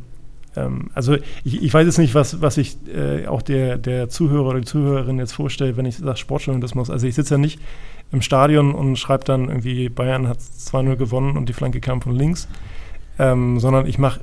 [0.56, 4.50] ähm, also ich, ich, weiß jetzt nicht, was, was ich äh, auch der, der Zuhörer
[4.50, 6.89] oder die Zuhörerin jetzt vorstelle, wenn ich sage Sportjournalismus.
[6.89, 7.60] Also ich sitze ja nicht
[8.12, 12.15] im Stadion und schreibe dann irgendwie, Bayern hat 2-0 gewonnen und die Flanke kam von
[12.15, 12.48] links,
[13.20, 14.22] ähm, sondern ich mache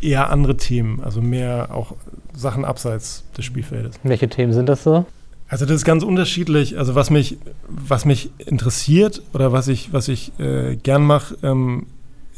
[0.00, 1.94] eher andere Themen, also mehr auch
[2.38, 3.98] Sachen abseits des Spielfeldes.
[4.02, 5.04] Welche Themen sind das so?
[5.48, 6.78] Also das ist ganz unterschiedlich.
[6.78, 11.86] Also was mich, was mich interessiert oder was ich, was ich äh, gern mache, ähm,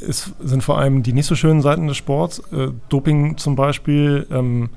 [0.00, 2.40] ist, sind vor allem die nicht so schönen Seiten des Sports.
[2.52, 4.26] Äh, Doping zum Beispiel.
[4.30, 4.70] Ähm,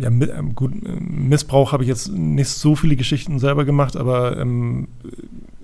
[0.00, 4.36] ja, mit, ähm, gut, Missbrauch habe ich jetzt nicht so viele Geschichten selber gemacht, aber
[4.36, 4.88] ähm,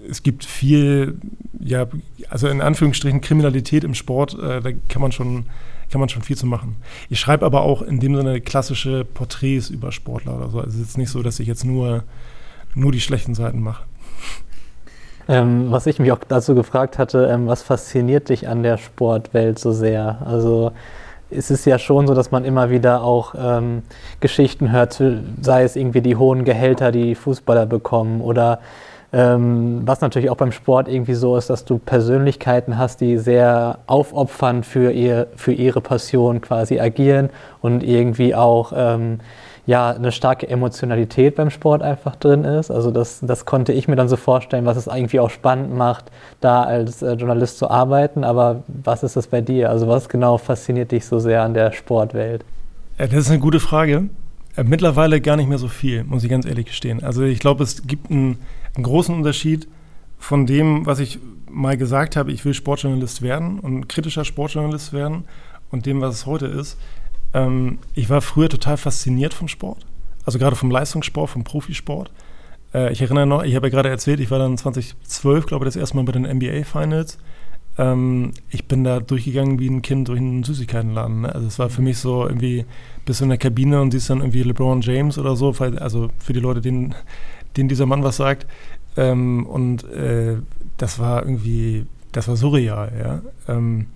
[0.08, 1.18] es gibt viel,
[1.58, 1.86] ja,
[2.30, 5.46] also in Anführungsstrichen Kriminalität im Sport, äh, da kann man schon
[5.90, 6.76] kann man schon viel zu machen.
[7.08, 10.58] Ich schreibe aber auch in dem Sinne klassische Porträts über Sportler oder so.
[10.58, 12.04] Also es ist jetzt nicht so, dass ich jetzt nur,
[12.74, 13.84] nur die schlechten Seiten mache.
[15.28, 19.58] Ähm, was ich mich auch dazu gefragt hatte, ähm, was fasziniert dich an der Sportwelt
[19.58, 20.18] so sehr?
[20.24, 20.72] Also
[21.30, 23.82] es ist ja schon so, dass man immer wieder auch ähm,
[24.20, 25.02] Geschichten hört,
[25.40, 28.60] sei es irgendwie die hohen Gehälter, die Fußballer bekommen oder
[29.16, 33.78] ähm, was natürlich auch beim Sport irgendwie so ist, dass du Persönlichkeiten hast, die sehr
[33.86, 37.30] aufopfern für, ihr, für ihre Passion quasi agieren
[37.62, 39.20] und irgendwie auch ähm,
[39.64, 42.70] ja, eine starke Emotionalität beim Sport einfach drin ist.
[42.70, 46.04] Also das, das konnte ich mir dann so vorstellen, was es irgendwie auch spannend macht,
[46.42, 48.22] da als äh, Journalist zu arbeiten.
[48.22, 49.70] Aber was ist das bei dir?
[49.70, 52.44] Also was genau fasziniert dich so sehr an der Sportwelt?
[52.98, 54.10] Das ist eine gute Frage.
[54.56, 57.02] Äh, mittlerweile gar nicht mehr so viel, muss ich ganz ehrlich gestehen.
[57.02, 58.36] Also ich glaube, es gibt einen
[58.76, 59.68] einen großen Unterschied
[60.18, 61.18] von dem, was ich
[61.50, 65.24] mal gesagt habe, ich will Sportjournalist werden und kritischer Sportjournalist werden
[65.70, 66.78] und dem, was es heute ist.
[67.34, 69.84] ähm, ich war früher total fasziniert vom Sport.
[70.24, 72.10] Also gerade vom Leistungssport, vom Profisport.
[72.72, 75.68] Äh, ich erinnere noch, ich habe ja gerade erzählt, ich war dann 2012, glaube ich,
[75.68, 77.18] das erste Mal bei den NBA Finals.
[77.78, 81.22] Ähm, ich bin da durchgegangen wie ein Kind durch einen Süßigkeitenladen.
[81.22, 81.34] Ne?
[81.34, 82.64] Also es war für mich so irgendwie,
[83.04, 86.32] bist du in der Kabine und siehst dann irgendwie LeBron James oder so, also für
[86.32, 86.94] die Leute, denen,
[87.56, 88.46] denen dieser Mann was sagt.
[88.96, 90.36] Ähm, und äh,
[90.76, 93.22] das war irgendwie, das war surreal, ja.
[93.52, 93.86] Ähm,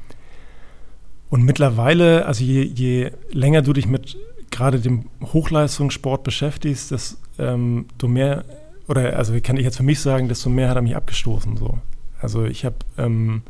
[1.30, 4.16] und mittlerweile, also je, je länger du dich mit
[4.50, 8.44] gerade dem Hochleistungssport beschäftigst, desto ähm, mehr,
[8.88, 11.56] oder also kann ich jetzt für mich sagen, desto mehr hat er mich abgestoßen.
[11.56, 11.78] So.
[12.20, 13.42] Also ich habe, ähm,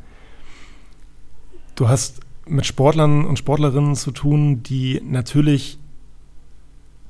[1.74, 5.78] du hast mit Sportlern und Sportlerinnen zu tun, die natürlich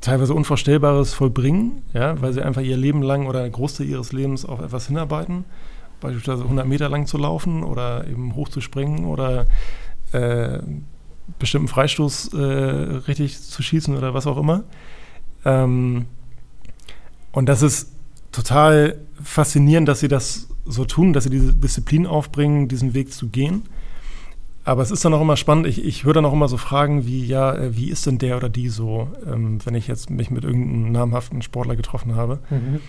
[0.01, 4.45] teilweise Unvorstellbares vollbringen, ja, weil sie einfach ihr Leben lang oder ein Großteil ihres Lebens
[4.45, 5.45] auf etwas hinarbeiten,
[6.01, 9.47] beispielsweise 100 Meter lang zu laufen oder eben hoch zu springen oder
[10.13, 10.59] äh,
[11.39, 14.65] bestimmten Freistoß äh, richtig zu schießen oder was auch immer.
[15.45, 16.07] Ähm,
[17.33, 17.93] und das ist
[18.33, 23.29] total faszinierend, dass sie das so tun, dass sie diese Disziplin aufbringen, diesen Weg zu
[23.29, 23.63] gehen.
[24.65, 27.07] Aber es ist dann auch immer spannend, ich, ich höre dann auch immer so Fragen
[27.07, 30.31] wie, ja, äh, wie ist denn der oder die so, ähm, wenn ich jetzt mich
[30.31, 32.41] mit irgendeinem namhaften Sportler getroffen habe.
[32.51, 32.81] Mhm.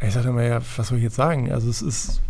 [0.00, 1.52] Ich sage immer, ja, was soll ich jetzt sagen?
[1.52, 2.20] Also es ist,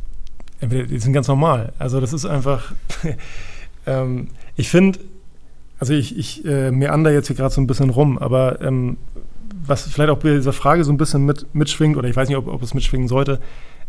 [0.61, 1.73] entweder, die sind ganz normal.
[1.79, 2.73] Also das ist einfach,
[3.87, 4.99] ähm, ich finde,
[5.79, 8.99] also ich, ich äh, meander jetzt hier gerade so ein bisschen rum, aber ähm,
[9.65, 12.39] was vielleicht auch bei dieser Frage so ein bisschen mit, mitschwingt, oder ich weiß nicht,
[12.39, 13.41] ob, ob es mitschwingen sollte,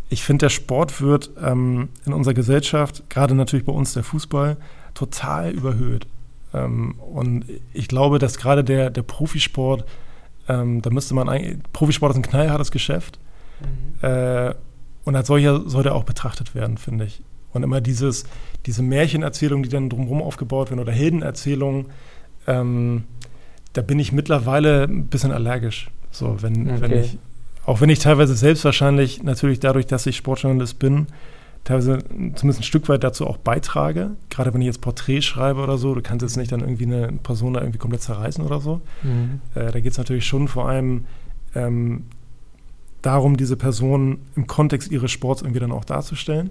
[0.10, 4.58] ich finde, der Sport wird ähm, in unserer Gesellschaft, gerade natürlich bei uns der Fußball,
[4.96, 6.08] total überhöht.
[6.54, 9.86] Ähm, und ich glaube, dass gerade der, der Profisport,
[10.48, 13.20] ähm, da müsste man eigentlich, Profisport ist ein knallhartes Geschäft.
[13.62, 14.08] Mhm.
[14.08, 14.56] Äh,
[15.06, 17.22] und als solcher sollte er auch betrachtet werden, finde ich.
[17.52, 18.26] Und immer dieses,
[18.66, 21.88] diese Märchenerzählungen, die dann drumherum aufgebaut werden oder Heldenerzählungen,
[22.48, 23.04] ähm,
[23.74, 25.90] da bin ich mittlerweile ein bisschen allergisch.
[26.12, 26.82] So, wenn, okay.
[26.82, 27.18] wenn ich,
[27.70, 31.06] auch wenn ich teilweise selbst wahrscheinlich natürlich dadurch, dass ich Sportjournalist bin,
[31.64, 32.00] teilweise
[32.34, 34.16] zumindest ein Stück weit dazu auch beitrage.
[34.32, 37.12] Gerade wenn ich jetzt Porträt schreibe oder so, du kannst jetzt nicht dann irgendwie eine
[37.22, 38.82] Person da irgendwie komplett zerreißen oder so.
[39.04, 39.42] Mhm.
[39.54, 41.06] Äh, da geht es natürlich schon vor allem
[41.54, 42.06] ähm,
[43.04, 46.50] darum, diese Person im Kontext ihres Sports irgendwie dann auch darzustellen.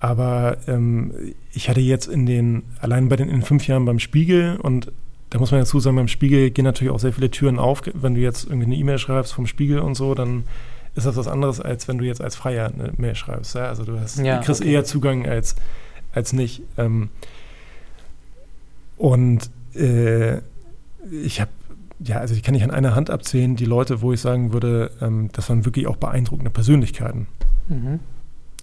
[0.00, 1.14] Aber ähm,
[1.54, 4.92] ich hatte jetzt in den, allein bei den in fünf Jahren beim Spiegel und
[5.32, 7.80] da muss man dazu sagen, beim Spiegel gehen natürlich auch sehr viele Türen auf.
[7.94, 10.44] Wenn du jetzt irgendwie eine E-Mail schreibst vom Spiegel und so, dann
[10.94, 13.54] ist das was anderes, als wenn du jetzt als Freier eine Mail schreibst.
[13.54, 13.68] Ja?
[13.68, 14.70] Also du, hast, ja, du kriegst okay.
[14.70, 15.54] eher Zugang als,
[16.12, 16.60] als nicht.
[16.76, 17.08] Ähm,
[18.98, 20.40] und äh,
[21.24, 21.50] ich habe,
[22.00, 24.90] ja, also ich kann nicht an einer Hand abzählen, die Leute, wo ich sagen würde,
[25.00, 27.26] ähm, das waren wirklich auch beeindruckende Persönlichkeiten.
[27.68, 28.00] Mhm.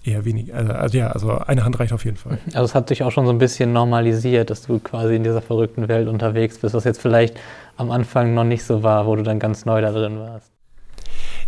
[0.02, 0.54] Eher wenig.
[0.54, 2.38] Also, also, ja, also eine Hand reicht auf jeden Fall.
[2.54, 5.42] Also es hat sich auch schon so ein bisschen normalisiert, dass du quasi in dieser
[5.42, 7.38] verrückten Welt unterwegs bist, was jetzt vielleicht
[7.76, 10.50] am Anfang noch nicht so war, wo du dann ganz neu da drin warst.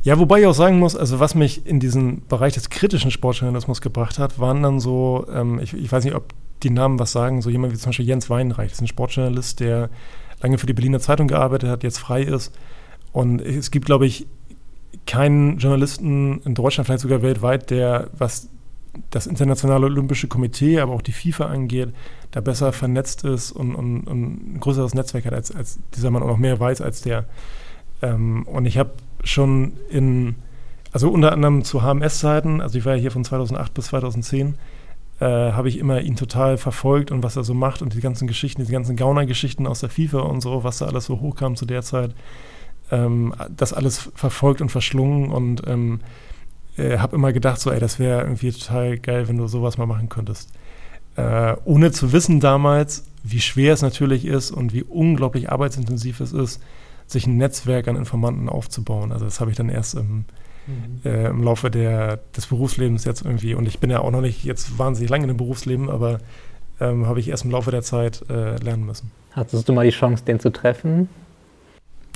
[0.03, 3.81] Ja, wobei ich auch sagen muss, also was mich in diesen Bereich des kritischen Sportjournalismus
[3.81, 7.41] gebracht hat, waren dann so, ähm, ich, ich, weiß nicht, ob die Namen was sagen,
[7.41, 9.91] so jemand wie zum Beispiel Jens Weinreich, das ist ein Sportjournalist, der
[10.43, 12.53] lange für die Berliner Zeitung gearbeitet hat, jetzt frei ist.
[13.13, 14.27] Und es gibt, glaube ich,
[15.07, 18.49] keinen Journalisten in Deutschland, vielleicht sogar weltweit, der, was
[19.11, 21.91] das Internationale Olympische Komitee, aber auch die FIFA angeht,
[22.31, 26.23] da besser vernetzt ist und, und, und ein größeres Netzwerk hat, als, als dieser Mann
[26.23, 27.25] auch noch mehr weiß als der.
[28.03, 28.93] Ähm, und ich habe
[29.25, 30.37] schon in,
[30.93, 34.55] also unter anderem zu HMS-Zeiten, also ich war ja hier von 2008 bis 2010,
[35.21, 38.27] äh, habe ich immer ihn total verfolgt und was er so macht und die ganzen
[38.27, 41.65] Geschichten, die ganzen Gauner-Geschichten aus der FIFA und so, was da alles so hochkam zu
[41.65, 42.15] der Zeit
[42.93, 46.01] ähm, das alles verfolgt und verschlungen und ähm,
[46.77, 49.87] äh, habe immer gedacht, so, ey, das wäre irgendwie total geil, wenn du sowas mal
[49.87, 50.51] machen könntest.
[51.17, 56.33] Äh, ohne zu wissen damals, wie schwer es natürlich ist und wie unglaublich arbeitsintensiv es
[56.33, 56.63] ist,
[57.07, 59.13] sich ein Netzwerk an Informanten aufzubauen.
[59.13, 60.25] Also das habe ich dann erst im,
[60.67, 61.01] mhm.
[61.05, 64.45] äh, im Laufe der, des Berufslebens jetzt irgendwie, und ich bin ja auch noch nicht
[64.45, 66.19] jetzt wahnsinnig lange in dem Berufsleben, aber
[66.81, 69.11] ähm, habe ich erst im Laufe der Zeit äh, lernen müssen.
[69.33, 71.09] Hattest du mal die Chance, den zu treffen?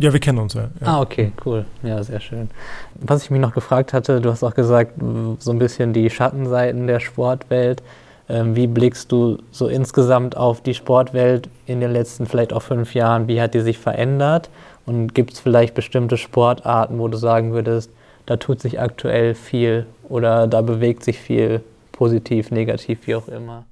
[0.01, 0.87] Ja, wir kennen uns ja, ja.
[0.87, 1.65] Ah, okay, cool.
[1.83, 2.51] Ja, sehr schön.
[2.97, 4.93] Was ich mich noch gefragt hatte, du hast auch gesagt,
[5.39, 7.83] so ein bisschen die Schattenseiten der Sportwelt.
[8.29, 12.93] Ähm, wie blickst du so insgesamt auf die Sportwelt in den letzten vielleicht auch fünf
[12.95, 13.27] Jahren?
[13.29, 14.51] Wie hat die sich verändert?
[14.85, 17.91] Und gibt es vielleicht bestimmte Sportarten, wo du sagen würdest,
[18.27, 23.65] da tut sich aktuell viel oder da bewegt sich viel, positiv, negativ, wie auch immer?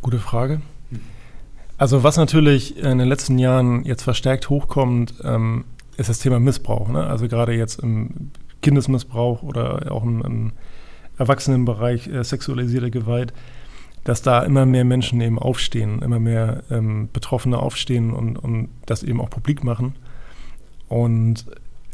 [0.00, 0.60] Gute Frage.
[1.82, 5.64] Also was natürlich in den letzten Jahren jetzt verstärkt hochkommt, ähm,
[5.96, 6.88] ist das Thema Missbrauch.
[6.88, 7.04] Ne?
[7.04, 10.52] Also gerade jetzt im Kindesmissbrauch oder auch im, im
[11.18, 13.32] Erwachsenenbereich äh, sexualisierte Gewalt.
[14.04, 19.02] dass da immer mehr Menschen eben aufstehen, immer mehr ähm, Betroffene aufstehen und, und das
[19.02, 19.96] eben auch publik machen.
[20.86, 21.46] Und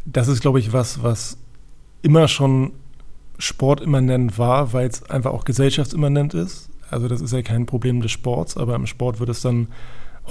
[0.05, 1.38] das ist, glaube ich, was, was
[2.03, 2.72] immer schon
[3.38, 6.68] sportimmanent war, weil es einfach auch gesellschaftsimmanent ist.
[6.90, 9.68] Also das ist ja kein Problem des Sports, aber im Sport wird es dann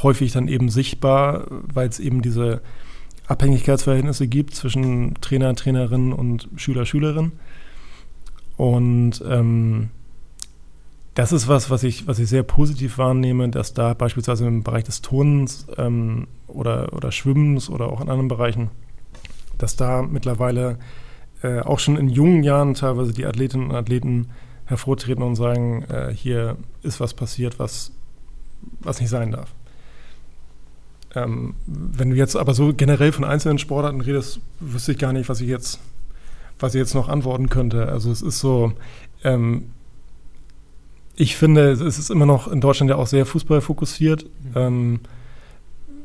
[0.03, 2.61] häufig dann eben sichtbar, weil es eben diese
[3.27, 7.33] Abhängigkeitsverhältnisse gibt zwischen Trainer, Trainerin und Schüler, Schülerin.
[8.55, 9.89] Und ähm,
[11.13, 14.83] das ist was, was ich, was ich sehr positiv wahrnehme, dass da beispielsweise im Bereich
[14.83, 18.69] des Turnens ähm, oder, oder Schwimmens oder auch in anderen Bereichen,
[19.57, 20.77] dass da mittlerweile
[21.41, 24.27] äh, auch schon in jungen Jahren teilweise die Athletinnen und Athleten
[24.67, 27.91] hervortreten und sagen, äh, hier ist was passiert, was,
[28.79, 29.53] was nicht sein darf.
[31.15, 35.29] Ähm, wenn du jetzt aber so generell von einzelnen Sportarten redest, wüsste ich gar nicht,
[35.29, 35.79] was ich jetzt,
[36.59, 37.87] was ich jetzt noch antworten könnte.
[37.87, 38.73] Also es ist so,
[39.23, 39.71] ähm,
[41.15, 44.25] ich finde, es ist immer noch in Deutschland ja auch sehr Fußball fokussiert.
[44.25, 44.51] Mhm.
[44.55, 44.99] Ähm,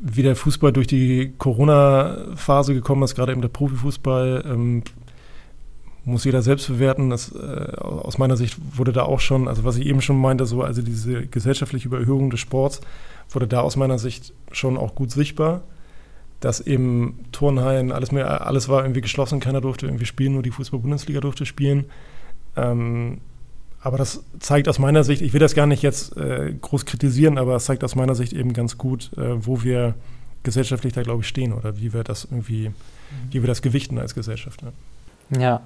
[0.05, 4.83] wie der Fußball durch die Corona-Phase gekommen ist, gerade eben der Profifußball, ähm,
[6.05, 7.09] muss jeder selbst bewerten.
[7.09, 10.45] Das, äh, aus meiner Sicht wurde da auch schon, also was ich eben schon meinte,
[10.45, 12.81] so, also diese gesellschaftliche Überhöhung des Sports
[13.29, 15.61] wurde da aus meiner Sicht schon auch gut sichtbar.
[16.39, 20.51] Dass eben Turnhallen, alles mehr, alles war irgendwie geschlossen, keiner durfte irgendwie spielen, nur die
[20.51, 21.85] Fußball-Bundesliga durfte spielen.
[22.57, 23.21] Ähm,
[23.79, 27.37] aber das zeigt aus meiner Sicht, ich will das gar nicht jetzt äh, groß kritisieren,
[27.37, 29.95] aber es zeigt aus meiner Sicht eben ganz gut, äh, wo wir
[30.43, 32.71] gesellschaftlich da, glaube ich, stehen oder wie wir das irgendwie,
[33.31, 34.61] wie wir das gewichten als Gesellschaft.
[34.63, 34.71] Ne?
[35.41, 35.61] Ja.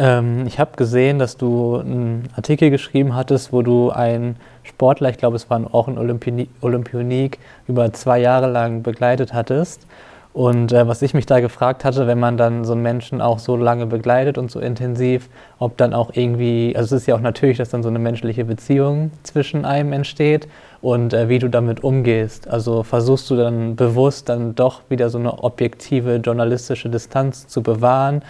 [0.00, 5.18] Ähm, ich habe gesehen, dass du einen Artikel geschrieben hattest, wo du einen Sportler, ich
[5.18, 9.86] glaube, es war auch ein Olympionik, über zwei Jahre lang begleitet hattest.
[10.32, 13.40] Und äh, was ich mich da gefragt hatte, wenn man dann so einen Menschen auch
[13.40, 17.20] so lange begleitet und so intensiv, ob dann auch irgendwie, also es ist ja auch
[17.20, 20.48] natürlich, dass dann so eine menschliche Beziehung zwischen einem entsteht
[20.80, 22.48] und äh, wie du damit umgehst.
[22.48, 28.22] Also versuchst du dann bewusst dann doch wieder so eine objektive journalistische Distanz zu bewahren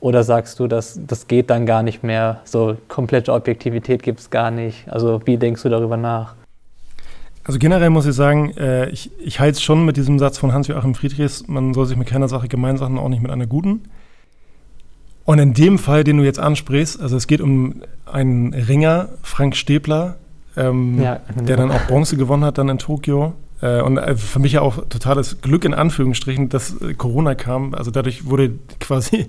[0.00, 4.30] oder sagst du, dass das geht dann gar nicht mehr, so komplette Objektivität gibt es
[4.30, 4.88] gar nicht?
[4.90, 6.34] Also wie denkst du darüber nach?
[7.44, 10.52] Also generell muss ich sagen, äh, ich, ich halte es schon mit diesem Satz von
[10.52, 13.84] Hans-Joachim Friedrichs, man soll sich mit keiner Sache gemein machen, auch nicht mit einer guten.
[15.24, 19.56] Und in dem Fall, den du jetzt ansprichst, also es geht um einen Ringer, Frank
[19.56, 20.16] Stäbler,
[20.56, 21.46] ähm, ja, genau.
[21.46, 23.32] der dann auch Bronze gewonnen hat dann in Tokio.
[23.60, 27.74] Äh, und äh, für mich ja auch totales Glück in Anführungsstrichen, dass äh, Corona kam.
[27.74, 29.26] Also dadurch wurde quasi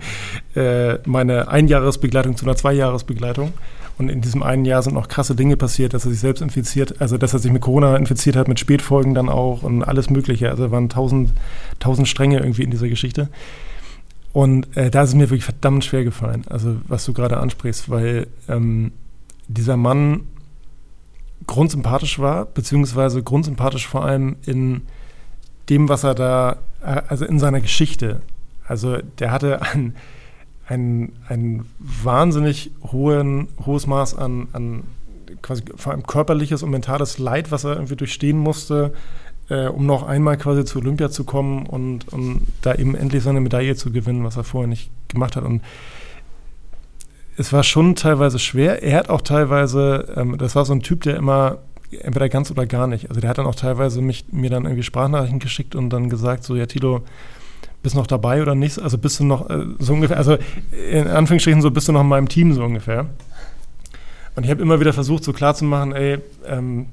[1.06, 3.54] meine Einjahresbegleitung zu einer Zweijahresbegleitung.
[3.98, 7.02] Und in diesem einen Jahr sind noch krasse Dinge passiert, dass er sich selbst infiziert,
[7.02, 10.50] also dass er sich mit Corona infiziert hat, mit Spätfolgen dann auch und alles Mögliche.
[10.50, 11.34] Also waren tausend,
[11.80, 13.28] tausend Stränge irgendwie in dieser Geschichte.
[14.32, 17.90] Und äh, da ist es mir wirklich verdammt schwer gefallen, also was du gerade ansprichst,
[17.90, 18.92] weil ähm,
[19.48, 20.22] dieser Mann
[21.50, 24.82] grundsympathisch war, beziehungsweise grundsympathisch vor allem in
[25.70, 28.22] dem, was er da, also in seiner Geschichte.
[28.66, 29.94] Also der hatte ein
[30.70, 34.84] ein, ein wahnsinnig hohen, hohes Maß an, an
[35.42, 38.94] quasi vor allem körperliches und mentales Leid, was er irgendwie durchstehen musste,
[39.50, 43.42] äh, um noch einmal quasi zu Olympia zu kommen und, und da eben endlich seine
[43.42, 45.44] Medaille zu gewinnen, was er vorher nicht gemacht hat.
[45.44, 45.62] Und
[47.40, 48.84] es war schon teilweise schwer.
[48.84, 52.66] Er hat auch teilweise, ähm, das war so ein Typ, der immer entweder ganz oder
[52.66, 53.08] gar nicht.
[53.10, 56.44] Also der hat dann auch teilweise mich, mir dann irgendwie Sprachnachrichten geschickt und dann gesagt,
[56.44, 57.02] so, ja, Tilo,
[57.82, 58.78] bist noch dabei oder nicht?
[58.80, 60.38] Also bist du noch äh, so ungefähr, also
[60.92, 63.06] in Anführungsstrichen so bist du noch in meinem Team so ungefähr.
[64.36, 66.88] Und ich habe immer wieder versucht, so klar zu machen, ey, ähm,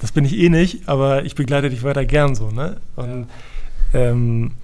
[0.00, 2.78] das bin ich eh nicht, aber ich begleite dich weiter gern so, ne?
[2.96, 3.28] Und
[3.92, 4.00] ja.
[4.00, 4.54] ähm,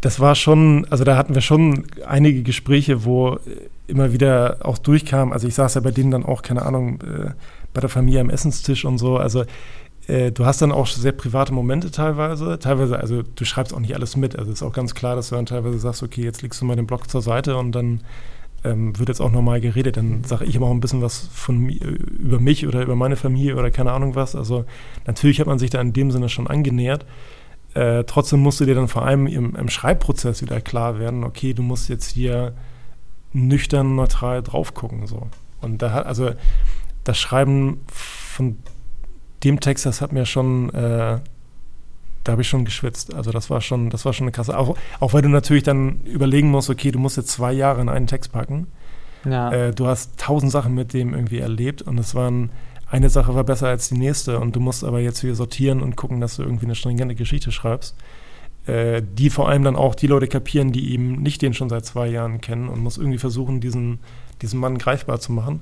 [0.00, 3.38] das war schon, also da hatten wir schon einige Gespräche, wo
[3.86, 5.32] immer wieder auch durchkam.
[5.32, 7.30] Also ich saß ja bei denen dann auch, keine Ahnung, äh,
[7.72, 9.16] bei der Familie am Essenstisch und so.
[9.16, 9.44] Also
[10.06, 12.58] äh, du hast dann auch sehr private Momente teilweise.
[12.58, 14.38] Teilweise, also du schreibst auch nicht alles mit.
[14.38, 16.76] Also ist auch ganz klar, dass du dann teilweise sagst, okay, jetzt legst du mal
[16.76, 18.00] den Blog zur Seite und dann
[18.64, 19.96] ähm, wird jetzt auch normal geredet.
[19.96, 23.56] Dann sage ich immer auch ein bisschen was von über mich oder über meine Familie
[23.56, 24.34] oder keine Ahnung was.
[24.34, 24.64] Also
[25.06, 27.06] natürlich hat man sich da in dem Sinne schon angenähert.
[27.74, 31.52] Äh, trotzdem musst du dir dann vor allem im, im, Schreibprozess wieder klar werden, okay,
[31.52, 32.54] du musst jetzt hier
[33.36, 35.06] nüchtern, neutral drauf gucken.
[35.06, 35.28] So.
[35.60, 36.30] Und da hat, also
[37.04, 38.56] das Schreiben von
[39.44, 41.20] dem Text, das hat mir schon, äh,
[42.24, 43.14] da habe ich schon geschwitzt.
[43.14, 44.58] Also das war schon, das war schon eine krasse.
[44.58, 47.88] Auch, auch weil du natürlich dann überlegen musst, okay, du musst jetzt zwei Jahre in
[47.88, 48.66] einen Text packen.
[49.24, 49.52] Ja.
[49.52, 52.50] Äh, du hast tausend Sachen mit dem irgendwie erlebt und es waren,
[52.88, 55.96] eine Sache war besser als die nächste und du musst aber jetzt hier sortieren und
[55.96, 57.96] gucken, dass du irgendwie eine stringente Geschichte schreibst.
[58.66, 61.84] Äh, die vor allem dann auch die Leute kapieren, die eben nicht den schon seit
[61.84, 64.00] zwei Jahren kennen und muss irgendwie versuchen, diesen,
[64.42, 65.60] diesen Mann greifbar zu machen.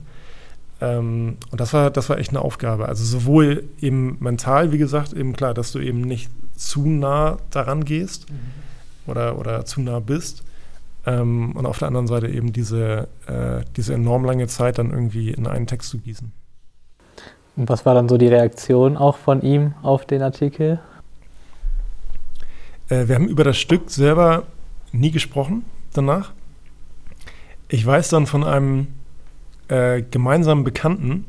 [0.81, 2.89] Ähm, und das war, das war echt eine Aufgabe.
[2.89, 7.85] Also sowohl eben mental, wie gesagt, eben klar, dass du eben nicht zu nah daran
[7.85, 9.11] gehst mhm.
[9.11, 10.43] oder, oder zu nah bist.
[11.05, 15.31] Ähm, und auf der anderen Seite eben diese, äh, diese enorm lange Zeit dann irgendwie
[15.31, 16.33] in einen Text zu gießen.
[17.57, 20.81] Und was war dann so die Reaktion auch von ihm auf den Artikel?
[22.89, 24.45] Äh, wir haben über das Stück selber
[24.93, 26.33] nie gesprochen danach.
[27.69, 28.89] Ich weiß dann von einem
[29.69, 31.25] äh, gemeinsamen Bekannten,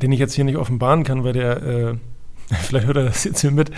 [0.00, 1.94] den ich jetzt hier nicht offenbaren kann, weil der, äh,
[2.62, 3.70] vielleicht hört er das jetzt hier mit,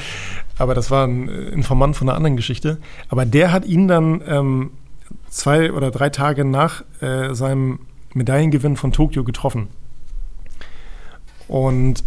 [0.58, 2.78] aber das war ein Informant von einer anderen Geschichte.
[3.08, 4.70] Aber der hat ihn dann ähm,
[5.28, 7.80] zwei oder drei Tage nach äh, seinem
[8.14, 9.68] Medaillengewinn von Tokio getroffen.
[11.48, 12.02] Und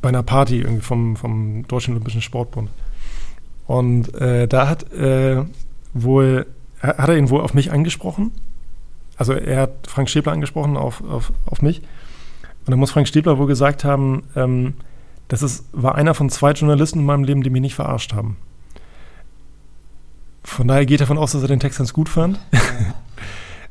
[0.00, 2.70] bei einer Party irgendwie vom, vom Deutschen Olympischen Sportbund.
[3.68, 5.44] Und äh, da hat äh,
[5.92, 6.46] wohl,
[6.80, 8.32] hat er ihn wohl auf mich angesprochen.
[9.18, 11.80] Also er hat Frank Stäbler angesprochen auf, auf, auf mich.
[11.80, 14.74] Und dann muss Frank Stäbler wohl gesagt haben, ähm,
[15.28, 18.38] das ist, war einer von zwei Journalisten in meinem Leben, die mich nicht verarscht haben.
[20.42, 22.40] Von daher geht er davon aus, dass er den Text ganz gut fand.
[22.52, 22.56] Äh,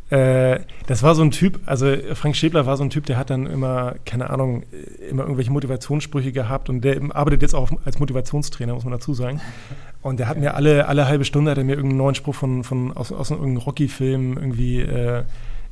[0.10, 3.46] das war so ein Typ, also Frank Schäbler war so ein Typ, der hat dann
[3.46, 4.64] immer, keine Ahnung,
[5.10, 9.42] immer irgendwelche Motivationssprüche gehabt und der arbeitet jetzt auch als Motivationstrainer, muss man dazu sagen.
[10.02, 12.64] Und der hat mir alle, alle halbe Stunde hat er mir irgendeinen neuen Spruch von,
[12.64, 15.24] von aus, aus irgendeinem Rocky-Film irgendwie äh,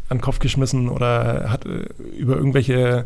[0.10, 1.86] an den Kopf geschmissen oder hat äh,
[2.18, 3.06] über irgendwelche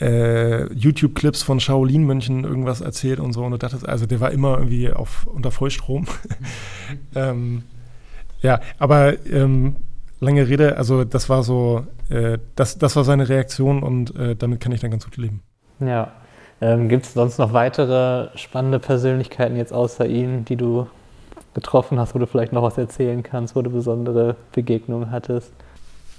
[0.00, 3.44] äh, YouTube-Clips von Shaolin-Mönchen irgendwas erzählt und so.
[3.44, 6.06] Und das also der war immer irgendwie auf, unter Vollstrom.
[7.14, 7.64] ähm,
[8.42, 9.76] ja, aber ähm,
[10.20, 14.60] lange Rede, also das war so, äh, das, das war seine Reaktion und äh, damit
[14.60, 15.42] kann ich dann ganz gut leben.
[15.80, 16.12] Ja.
[16.60, 20.86] Ähm, Gibt es sonst noch weitere spannende Persönlichkeiten jetzt außer Ihnen, die du
[21.52, 25.52] getroffen hast, wo du vielleicht noch was erzählen kannst, wo du besondere Begegnungen hattest?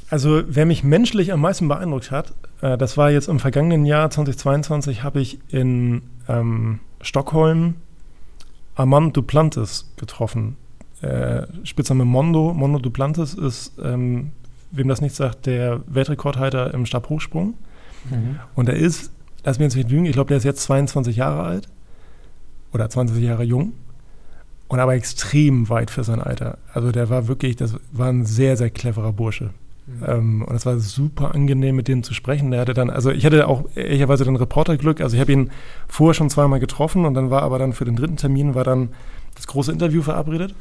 [0.10, 4.10] Also wer mich menschlich am meisten beeindruckt hat, äh, das war jetzt im vergangenen Jahr
[4.10, 7.76] 2022, habe ich in ähm, Stockholm
[8.76, 10.56] Armand Duplantis getroffen.
[11.02, 12.54] Äh, Spitzname Mondo.
[12.54, 14.32] Mondo Duplantis ist, ähm,
[14.72, 17.54] wem das nicht sagt, der Weltrekordhalter im Stabhochsprung.
[18.10, 18.40] Mhm.
[18.56, 19.12] Und er ist,
[19.44, 21.70] lass mich jetzt nicht lügen, ich glaube, der ist jetzt 22 Jahre alt
[22.74, 23.74] oder 20 Jahre jung
[24.68, 26.58] und aber extrem weit für sein Alter.
[26.74, 29.52] Also der war wirklich, das war ein sehr, sehr cleverer Bursche.
[29.86, 30.04] Mhm.
[30.06, 32.52] Ähm, und es war super angenehm, mit dem zu sprechen.
[32.52, 35.00] Der hatte dann, also ich hatte auch ehrlicherweise dann Reporterglück.
[35.00, 35.52] Also ich habe ihn
[35.88, 38.90] vorher schon zweimal getroffen und dann war aber dann für den dritten Termin war dann
[39.36, 40.54] das große Interview verabredet.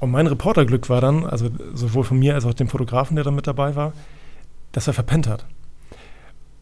[0.00, 3.30] Und mein Reporterglück war dann, also sowohl von mir als auch dem Fotografen, der da
[3.30, 3.92] mit dabei war,
[4.72, 5.44] dass er verpennt hat.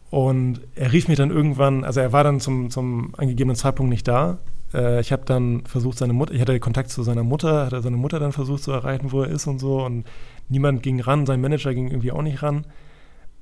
[0.09, 4.07] Und er rief mich dann irgendwann, also er war dann zum, zum angegebenen Zeitpunkt nicht
[4.07, 4.39] da.
[4.73, 7.97] Äh, ich habe dann versucht, seine Mutter, ich hatte Kontakt zu seiner Mutter, hatte seine
[7.97, 9.83] Mutter dann versucht zu erreichen, wo er ist und so.
[9.83, 10.05] Und
[10.49, 12.65] niemand ging ran, sein Manager ging irgendwie auch nicht ran.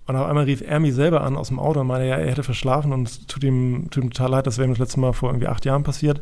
[0.08, 2.30] Und auf einmal rief er mich selber an aus dem Auto und meinte, ja, er
[2.30, 5.14] hätte verschlafen und tut ihm, tut ihm total leid, das wäre ihm das letzte Mal
[5.14, 6.22] vor irgendwie acht Jahren passiert.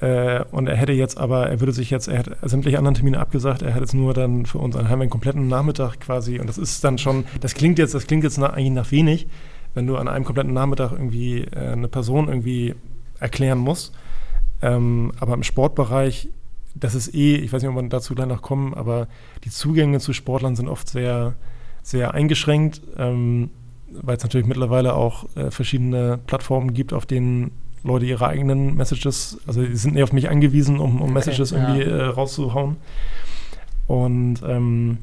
[0.00, 3.18] Äh, und er hätte jetzt aber, er würde sich jetzt, er hat sämtliche anderen Termine
[3.18, 6.38] abgesagt, er hat jetzt nur dann für uns einen, einen kompletten Nachmittag quasi.
[6.38, 9.26] Und das ist dann schon, das klingt jetzt, das klingt jetzt nach, eigentlich nach wenig,
[9.74, 12.74] wenn du an einem kompletten Nachmittag irgendwie äh, eine Person irgendwie
[13.18, 13.92] erklären musst.
[14.62, 16.28] Ähm, aber im Sportbereich,
[16.74, 19.08] das ist eh, ich weiß nicht, ob wir dazu gleich noch kommen, aber
[19.44, 21.34] die Zugänge zu Sportlern sind oft sehr,
[21.82, 23.50] sehr eingeschränkt, ähm,
[23.90, 27.50] weil es natürlich mittlerweile auch äh, verschiedene Plattformen gibt, auf denen
[27.88, 31.62] Leute ihre eigenen Messages, also die sind nicht auf mich angewiesen, um, um Messages okay,
[31.62, 31.96] irgendwie ja.
[31.96, 32.76] äh, rauszuhauen.
[33.86, 34.98] Und ähm,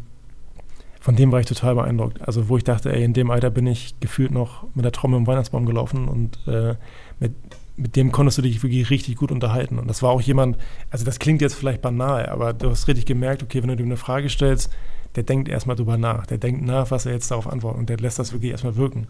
[1.05, 2.21] von dem war ich total beeindruckt.
[2.21, 5.19] Also wo ich dachte, ey, in dem Alter bin ich gefühlt noch mit der Trommel
[5.19, 6.75] im Weihnachtsbaum gelaufen und äh,
[7.19, 7.33] mit,
[7.77, 9.77] mit dem konntest du dich wirklich richtig gut unterhalten.
[9.77, 10.57] Und das war auch jemand,
[10.89, 13.89] also das klingt jetzt vielleicht banal, aber du hast richtig gemerkt, okay, wenn du ihm
[13.89, 14.71] eine Frage stellst,
[15.15, 16.25] der denkt erstmal drüber nach.
[16.25, 19.07] Der denkt nach, was er jetzt darauf antwortet und der lässt das wirklich erstmal wirken.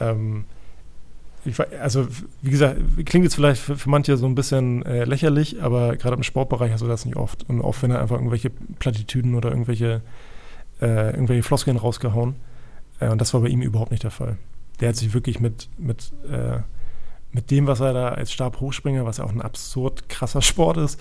[0.00, 0.44] Ähm,
[1.44, 2.06] ich, also
[2.40, 6.16] wie gesagt, klingt jetzt vielleicht für, für manche so ein bisschen äh, lächerlich, aber gerade
[6.16, 7.48] im Sportbereich hast du das nicht oft.
[7.48, 10.02] Und oft, wenn er einfach irgendwelche Plattitüden oder irgendwelche,
[10.80, 12.36] äh, irgendwelche Floskeln rausgehauen.
[13.00, 14.38] Äh, und das war bei ihm überhaupt nicht der Fall.
[14.80, 16.58] Der hat sich wirklich mit, mit, äh,
[17.32, 21.00] mit dem, was er da als Stabhochspringer, was ja auch ein absurd krasser Sport ist,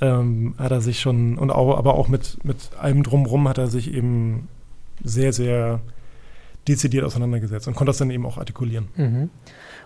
[0.00, 3.68] ähm, hat er sich schon, und auch, aber auch mit, mit allem drumrum hat er
[3.68, 4.48] sich eben
[5.02, 5.80] sehr, sehr
[6.66, 8.88] dezidiert auseinandergesetzt und konnte das dann eben auch artikulieren.
[8.96, 9.30] Mhm.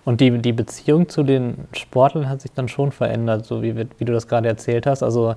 [0.08, 4.04] Und die, die Beziehung zu den Sportlern hat sich dann schon verändert, so wie, wie
[4.06, 5.02] du das gerade erzählt hast.
[5.02, 5.34] Also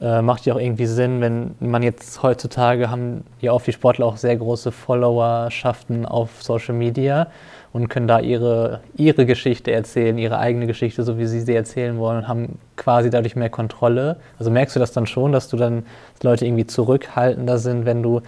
[0.00, 4.06] äh, macht ja auch irgendwie Sinn, wenn man jetzt heutzutage haben ja oft die Sportler
[4.06, 7.26] auch sehr große Followerschaften auf Social Media
[7.74, 11.98] und können da ihre, ihre Geschichte erzählen, ihre eigene Geschichte, so wie sie sie erzählen
[11.98, 14.16] wollen und haben quasi dadurch mehr Kontrolle.
[14.38, 18.02] Also merkst du das dann schon, dass du dann dass Leute irgendwie zurückhaltender sind, wenn
[18.02, 18.22] du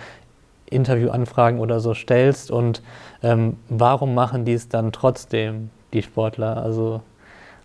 [0.66, 2.82] Interviewanfragen oder so stellst und
[3.22, 6.57] ähm, warum machen die es dann trotzdem, die Sportler?
[6.57, 7.03] Also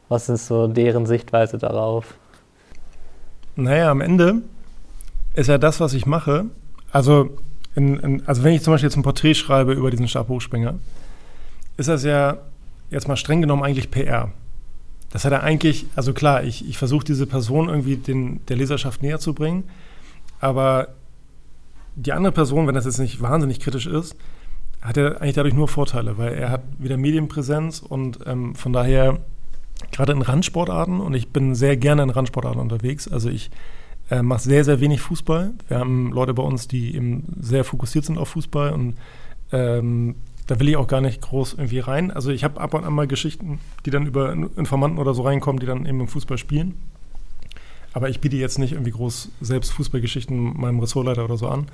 [0.09, 2.15] was ist so deren Sichtweise darauf?
[3.55, 4.41] Naja, am Ende
[5.33, 6.45] ist ja das, was ich mache.
[6.91, 7.37] Also,
[7.75, 10.75] in, in, also wenn ich zum Beispiel jetzt ein Porträt schreibe über diesen Stabhochspringer,
[11.77, 12.37] ist das ja
[12.91, 14.31] jetzt mal streng genommen eigentlich PR.
[15.11, 19.01] Das hat er eigentlich, also klar, ich, ich versuche diese Person irgendwie den, der Leserschaft
[19.01, 19.63] näher zu bringen,
[20.39, 20.89] aber
[21.95, 24.15] die andere Person, wenn das jetzt nicht wahnsinnig kritisch ist,
[24.83, 29.19] hat er eigentlich dadurch nur Vorteile, weil er hat wieder Medienpräsenz und ähm, von daher
[29.91, 33.07] gerade in Randsportarten und ich bin sehr gerne in Randsportarten unterwegs.
[33.07, 33.49] Also ich
[34.11, 35.51] äh, mache sehr, sehr wenig Fußball.
[35.67, 38.95] Wir haben Leute bei uns, die eben sehr fokussiert sind auf Fußball und
[39.51, 40.15] ähm,
[40.47, 42.11] da will ich auch gar nicht groß irgendwie rein.
[42.11, 45.59] Also ich habe ab und an mal Geschichten, die dann über Informanten oder so reinkommen,
[45.59, 46.75] die dann eben im Fußball spielen.
[47.93, 51.67] Aber ich biete jetzt nicht irgendwie groß selbst Fußballgeschichten meinem Ressortleiter oder so an.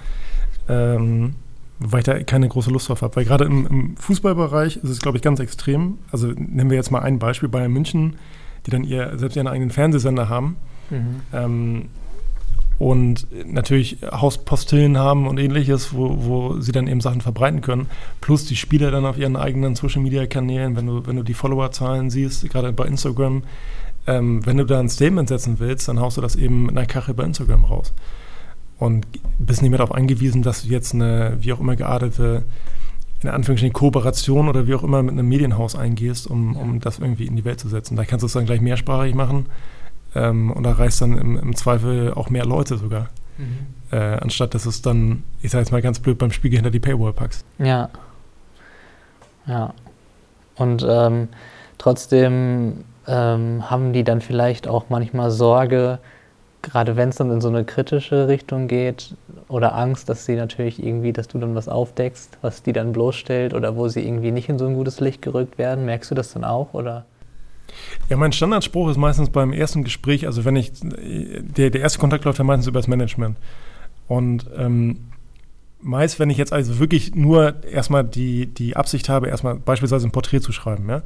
[0.68, 1.36] Ähm,
[1.80, 3.16] weil ich da keine große Lust drauf habe.
[3.16, 5.98] Weil gerade im, im, Fußballbereich ist es, glaube ich, ganz extrem.
[6.12, 8.18] Also nehmen wir jetzt mal ein Beispiel Bayern München,
[8.66, 10.58] die dann ihr, selbst ihren eigenen Fernsehsender haben.
[10.90, 11.22] Mhm.
[11.34, 11.86] Ähm,
[12.78, 17.88] und natürlich Hauspostillen haben und ähnliches, wo, wo sie dann eben Sachen verbreiten können.
[18.22, 22.50] Plus die Spieler dann auf ihren eigenen Social-Media-Kanälen, wenn du, wenn du die Followerzahlen siehst,
[22.50, 23.44] gerade bei Instagram,
[24.08, 26.86] ähm, wenn du da ein Statement setzen willst, dann haust du das eben in der
[26.86, 27.94] Kache bei Instagram raus
[28.80, 29.06] und
[29.38, 32.44] bist nicht mehr darauf angewiesen, dass du jetzt eine, wie auch immer geartete,
[33.22, 37.26] in Anführungsstrichen Kooperation oder wie auch immer mit einem Medienhaus eingehst, um, um das irgendwie
[37.26, 37.98] in die Welt zu setzen.
[37.98, 39.48] Da kannst du es dann gleich mehrsprachig machen
[40.16, 43.10] ähm, und da reißt dann im, im, Zweifel auch mehr Leute sogar.
[43.38, 43.68] Mhm.
[43.92, 46.80] Äh, anstatt dass es dann, ich sage jetzt mal ganz blöd, beim Spiegel hinter die
[46.80, 47.44] Paywall packst.
[47.58, 47.90] Ja.
[49.46, 49.74] Ja.
[50.56, 51.28] Und ähm,
[51.78, 56.00] trotzdem ähm, haben die dann vielleicht auch manchmal Sorge,
[56.62, 59.16] gerade wenn es dann in so eine kritische Richtung geht
[59.48, 63.54] oder Angst, dass sie natürlich irgendwie, dass du dann was aufdeckst, was die dann bloßstellt
[63.54, 65.86] oder wo sie irgendwie nicht in so ein gutes Licht gerückt werden.
[65.86, 67.06] Merkst du das dann auch oder?
[68.10, 72.26] Ja, mein Standardspruch ist meistens beim ersten Gespräch, also wenn ich, der, der erste Kontakt
[72.26, 73.38] läuft ja meistens über das Management.
[74.08, 75.10] Und ähm,
[75.82, 80.12] meist, wenn ich jetzt also wirklich nur erstmal die, die Absicht habe, erstmal beispielsweise ein
[80.12, 81.04] Porträt zu schreiben, ja,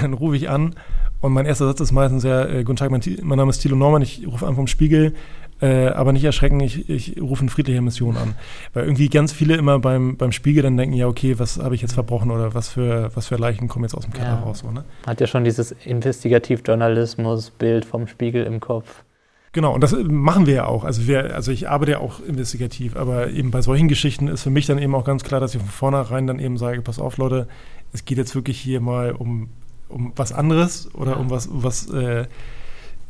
[0.00, 0.74] dann rufe ich an
[1.22, 3.76] und mein erster Satz ist meistens ja, äh, guten Tag, mein, mein, Name ist Thilo
[3.76, 5.14] Norman, ich rufe an vom Spiegel,
[5.60, 8.34] äh, aber nicht erschrecken, ich, ich rufe eine friedliche Mission an.
[8.72, 11.80] Weil irgendwie ganz viele immer beim, beim Spiegel dann denken, ja, okay, was habe ich
[11.80, 14.40] jetzt verbrochen oder was für, was für Leichen kommen jetzt aus dem Keller ja.
[14.40, 14.58] raus.
[14.58, 14.82] So, ne?
[15.06, 19.04] Hat ja schon dieses Investigativjournalismus-Bild vom Spiegel im Kopf.
[19.52, 20.82] Genau, und das machen wir ja auch.
[20.82, 24.50] Also, wir, also ich arbeite ja auch investigativ, aber eben bei solchen Geschichten ist für
[24.50, 27.18] mich dann eben auch ganz klar, dass ich von vornherein dann eben sage, pass auf,
[27.18, 27.46] Leute,
[27.92, 29.50] es geht jetzt wirklich hier mal um
[29.92, 32.26] um was anderes oder um was, was, äh,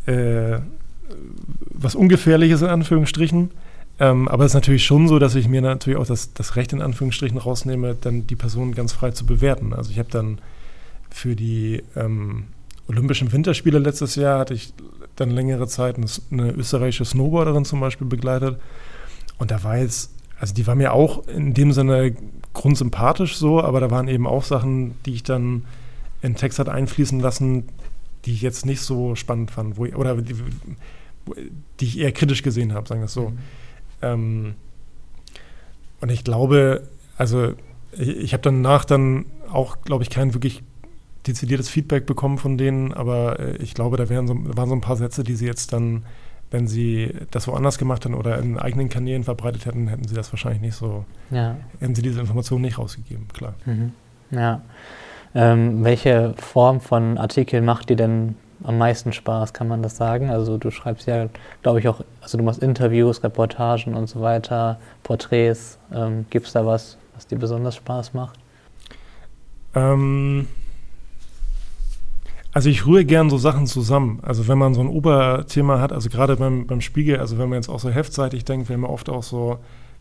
[0.07, 0.61] äh,
[1.71, 3.51] was Ungefährliches in Anführungsstrichen.
[3.99, 6.73] Ähm, aber es ist natürlich schon so, dass ich mir natürlich auch das, das Recht
[6.73, 9.73] in Anführungsstrichen rausnehme, dann die Person ganz frei zu bewerten.
[9.73, 10.39] Also ich habe dann
[11.11, 12.45] für die ähm,
[12.89, 14.75] Olympischen Winterspiele letztes Jahr hatte ich
[15.17, 15.97] dann längere Zeit
[16.31, 18.59] eine österreichische Snowboarderin zum Beispiel begleitet.
[19.39, 22.15] Und da war jetzt, also die war mir auch in dem Sinne
[22.55, 25.65] grundsympathisch so, aber da waren eben auch Sachen, die ich dann
[26.23, 27.65] in Text hat einfließen lassen,
[28.25, 30.37] die ich jetzt nicht so spannend fand, wo ich, oder die,
[31.81, 33.31] die, ich eher kritisch gesehen habe, sagen wir es so.
[33.31, 33.39] Mhm.
[34.03, 34.55] Ähm,
[36.01, 37.53] und ich glaube, also
[37.93, 40.63] ich, ich habe danach dann auch, glaube ich, kein wirklich
[41.27, 44.81] dezidiertes Feedback bekommen von denen, aber äh, ich glaube, da wären so, waren so ein
[44.81, 46.05] paar Sätze, die sie jetzt dann,
[46.51, 50.33] wenn sie das woanders gemacht hätten oder in eigenen Kanälen verbreitet hätten, hätten sie das
[50.33, 51.57] wahrscheinlich nicht so, ja.
[51.81, 53.55] hätten sie diese Informationen nicht rausgegeben, klar.
[53.65, 53.93] Mhm.
[54.31, 54.63] Ja.
[55.35, 60.31] Ähm, welche Form von Artikel macht dir denn am meisten Spaß, kann man das sagen?
[60.31, 61.29] Also du schreibst ja,
[61.63, 65.79] glaube ich, auch, also du machst Interviews, Reportagen und so weiter, Porträts.
[65.93, 68.39] Ähm, Gibt es da was, was dir besonders Spaß macht?
[69.75, 70.47] Ähm,
[72.53, 74.21] also ich rühre gern so Sachen zusammen.
[74.23, 77.57] Also wenn man so ein Oberthema hat, also gerade beim, beim Spiegel, also wenn man
[77.57, 79.59] jetzt auch so heftseitig denkt, wir haben ja oft auch so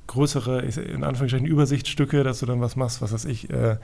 [0.08, 3.78] größere, in Anführungsstrichen Übersichtsstücke, dass du dann was machst, was weiß ich, äh,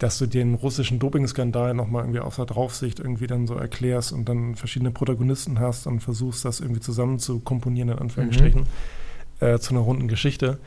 [0.00, 4.26] dass du den russischen Dopingskandal nochmal irgendwie aus der Draufsicht irgendwie dann so erklärst und
[4.28, 9.46] dann verschiedene Protagonisten hast und versuchst, das irgendwie zusammen zu komponieren, in Anführungsstrichen, mhm.
[9.46, 10.58] äh, zu einer runden Geschichte.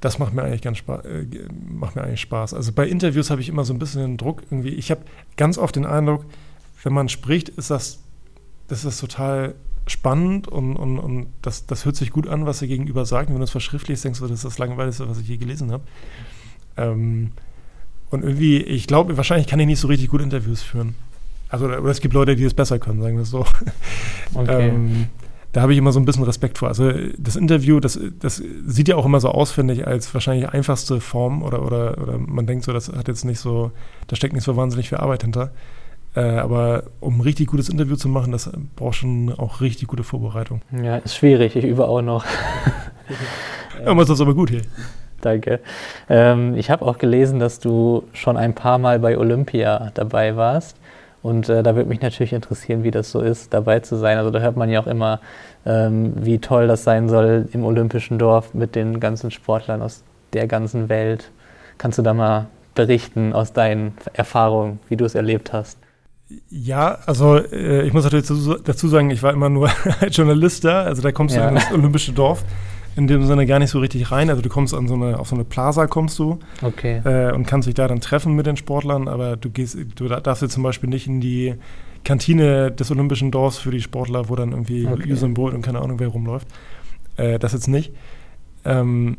[0.00, 1.26] Das macht mir eigentlich ganz Spaß, äh,
[1.68, 2.54] macht mir eigentlich Spaß.
[2.54, 4.70] Also bei Interviews habe ich immer so ein bisschen den Druck irgendwie.
[4.70, 5.02] Ich habe
[5.36, 6.24] ganz oft den Eindruck,
[6.82, 7.98] wenn man spricht, ist das,
[8.68, 9.54] das ist total
[9.86, 13.28] spannend und, und, und das, das hört sich gut an, was er gegenüber sagt.
[13.28, 15.72] Und wenn du es verschriftlichst, denkst du, das ist das Langweiligste, was ich je gelesen
[15.72, 15.84] habe.
[16.78, 17.32] Ähm,
[18.10, 20.94] und irgendwie, ich glaube, wahrscheinlich kann ich nicht so richtig gut Interviews führen.
[21.48, 23.44] Also, oder es gibt Leute, die es besser können, sagen wir es so.
[24.34, 24.68] Okay.
[24.68, 25.06] ähm,
[25.52, 26.68] da habe ich immer so ein bisschen Respekt vor.
[26.68, 30.50] Also das Interview, das, das sieht ja auch immer so aus, finde ich, als wahrscheinlich
[30.50, 33.70] einfachste Form oder, oder, oder man denkt so, das hat jetzt nicht so,
[34.06, 35.52] da steckt nicht so wahnsinnig viel Arbeit hinter.
[36.14, 40.04] Äh, aber um ein richtig gutes Interview zu machen, das braucht schon auch richtig gute
[40.04, 40.60] Vorbereitung.
[40.72, 42.26] Ja, ist schwierig, ich übe auch noch.
[43.86, 44.62] aber das aber gut hier.
[45.20, 45.60] Danke.
[46.08, 50.76] Ähm, ich habe auch gelesen, dass du schon ein paar Mal bei Olympia dabei warst.
[51.22, 54.18] Und äh, da würde mich natürlich interessieren, wie das so ist, dabei zu sein.
[54.18, 55.20] Also da hört man ja auch immer,
[55.64, 60.46] ähm, wie toll das sein soll im Olympischen Dorf mit den ganzen Sportlern aus der
[60.46, 61.30] ganzen Welt.
[61.78, 65.78] Kannst du da mal berichten aus deinen Erfahrungen, wie du es erlebt hast?
[66.48, 69.68] Ja, also äh, ich muss natürlich dazu sagen, ich war immer nur
[70.00, 71.48] als Journalist da, also da kommst ja.
[71.48, 72.44] du ins Olympische Dorf
[72.96, 74.30] in dem Sinne gar nicht so richtig rein.
[74.30, 77.02] Also du kommst an so eine, auf so eine Plaza kommst du okay.
[77.04, 80.42] äh, und kannst dich da dann treffen mit den Sportlern, aber du gehst, du darfst
[80.42, 81.54] jetzt zum Beispiel nicht in die
[82.04, 85.12] Kantine des Olympischen Dorfs für die Sportler, wo dann irgendwie okay.
[85.12, 86.48] Usain Bolt und keine Ahnung wer rumläuft.
[87.16, 87.92] Äh, das jetzt nicht.
[88.64, 89.18] Ähm,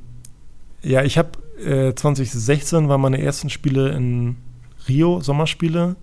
[0.82, 1.30] ja, ich habe
[1.64, 4.38] äh, 2016 waren meine ersten Spiele in
[4.88, 5.96] Rio, Sommerspiele.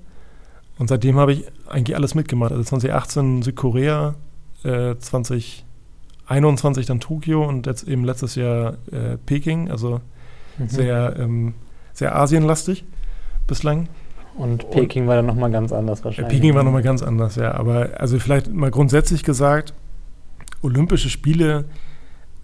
[0.78, 2.52] Und seitdem habe ich eigentlich alles mitgemacht.
[2.52, 4.14] Also 2018 Südkorea,
[4.64, 5.63] äh, 20
[6.26, 10.00] 21 dann Tokio und jetzt eben letztes Jahr äh, Peking, also
[10.58, 10.68] mhm.
[10.68, 11.54] sehr, ähm,
[11.92, 12.84] sehr asienlastig
[13.46, 13.88] bislang.
[14.36, 16.34] Und Peking und, war dann nochmal ganz anders wahrscheinlich.
[16.34, 17.54] Peking war nochmal ganz anders, ja.
[17.54, 19.74] Aber also vielleicht mal grundsätzlich gesagt,
[20.62, 21.66] Olympische Spiele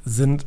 [0.05, 0.47] sind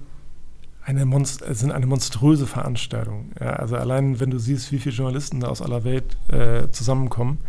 [0.86, 3.32] eine, Monst sind eine monströse Veranstaltung.
[3.40, 7.40] Ja, also allein, wenn du siehst, wie viele Journalisten da aus aller Welt äh, zusammenkommen,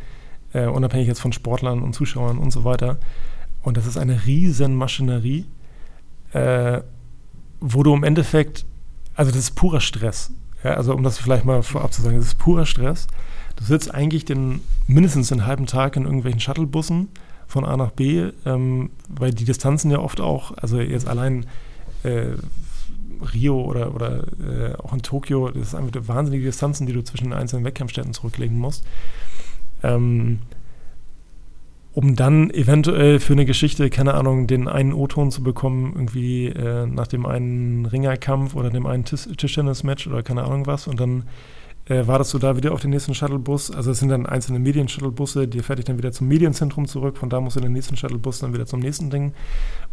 [0.52, 2.98] äh, unabhängig jetzt von Sportlern und Zuschauern und so weiter.
[3.62, 5.46] Und das ist eine riesen Maschinerie
[6.34, 6.82] äh,
[7.60, 8.66] wo du im Endeffekt,
[9.14, 10.32] also das ist purer Stress.
[10.62, 13.06] Ja, also um das vielleicht mal vorab zu sagen, das ist purer Stress.
[13.56, 17.08] Du sitzt eigentlich den, mindestens den halben Tag in irgendwelchen Shuttlebussen
[17.46, 21.46] von A nach B, ähm, weil die Distanzen ja oft auch, also jetzt allein
[22.02, 22.32] äh,
[23.32, 27.24] Rio oder, oder äh, auch in Tokio, das ist einfach wahnsinnige Distanzen, die du zwischen
[27.24, 28.84] den einzelnen Wettkampfstätten zurücklegen musst.
[29.82, 30.40] Ähm,
[31.94, 36.86] um dann eventuell für eine Geschichte, keine Ahnung, den einen O-Ton zu bekommen, irgendwie äh,
[36.86, 40.88] nach dem einen Ringerkampf oder dem einen Tischtennis-Match oder keine Ahnung was.
[40.88, 41.24] Und dann
[41.86, 43.70] äh, wartest du da wieder auf den nächsten Shuttlebus.
[43.70, 47.16] Also es sind dann einzelne Medien-Shuttlebusse, die fährt dich dann wieder zum Medienzentrum zurück.
[47.16, 49.32] Von da musst du den nächsten Shuttlebus dann wieder zum nächsten Ding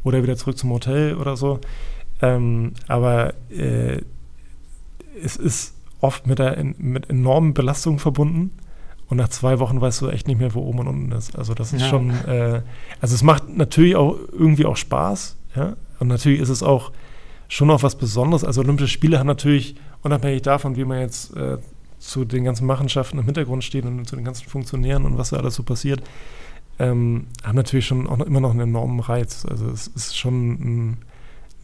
[0.04, 1.60] oder wieder zurück zum Hotel oder so.
[2.24, 4.02] Ähm, aber äh,
[5.24, 8.52] es ist oft mit, der, mit enormen Belastungen verbunden.
[9.12, 11.38] Und nach zwei Wochen weißt du echt nicht mehr, wo oben und unten ist.
[11.38, 11.90] Also das ist ja.
[11.90, 12.62] schon, äh,
[13.02, 15.76] also es macht natürlich auch irgendwie auch Spaß, ja.
[16.00, 16.94] Und natürlich ist es auch
[17.50, 18.46] schon noch was Besonderes.
[18.46, 21.58] Also Olympische Spiele haben natürlich, unabhängig davon, wie man jetzt äh,
[22.00, 25.38] zu den ganzen Machenschaften im Hintergrund steht und zu den ganzen Funktionären und was da
[25.38, 26.02] alles so passiert,
[26.80, 29.46] ähm, haben natürlich schon auch immer noch einen enormen Reiz.
[29.46, 30.98] Also es ist schon ein,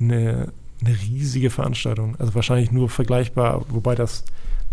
[0.01, 2.17] eine, eine riesige Veranstaltung.
[2.19, 4.25] Also wahrscheinlich nur vergleichbar, wobei das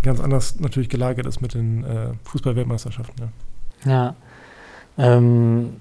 [0.05, 3.33] ganz anders natürlich gelagert ist mit den äh, Fußball-Weltmeisterschaften.
[3.85, 3.91] Ja.
[3.91, 4.15] ja.
[4.97, 5.77] Ähm,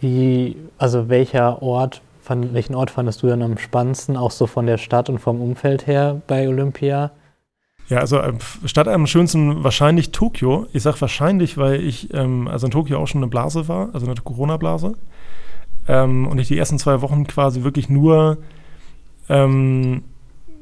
[0.00, 4.66] wie, also welcher Ort, fand, welchen Ort fandest du dann am spannendsten, auch so von
[4.66, 7.10] der Stadt und vom Umfeld her bei Olympia?
[7.88, 8.32] Ja, also äh,
[8.64, 10.66] Stadt am schönsten wahrscheinlich Tokio.
[10.72, 14.06] Ich sage wahrscheinlich, weil ich ähm, also in Tokio auch schon eine Blase war, also
[14.06, 14.94] eine Corona-Blase.
[15.86, 18.38] Ähm, und ich die ersten zwei Wochen quasi wirklich nur
[19.28, 20.02] ähm,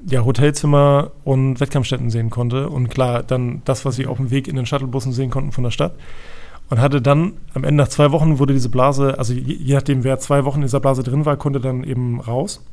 [0.09, 2.69] ja, Hotelzimmer und Wettkampfstätten sehen konnte.
[2.69, 5.65] Und klar, dann das, was sie auf dem Weg in den Shuttlebussen sehen konnten von
[5.65, 5.95] der Stadt.
[6.71, 10.05] Und hatte dann am Ende nach zwei Wochen wurde diese Blase, also je, je nachdem,
[10.05, 12.65] wer zwei Wochen in dieser Blase drin war, konnte dann eben raus.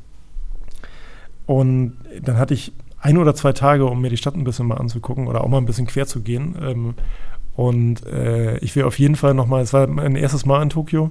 [1.46, 4.78] Und dann hatte ich ein oder zwei Tage, um mir die Stadt ein bisschen mal
[4.78, 6.54] anzugucken oder auch mal ein bisschen quer zu gehen.
[6.62, 6.94] Ähm,
[7.56, 11.10] und äh, ich will auf jeden Fall nochmal, es war mein erstes Mal in Tokio,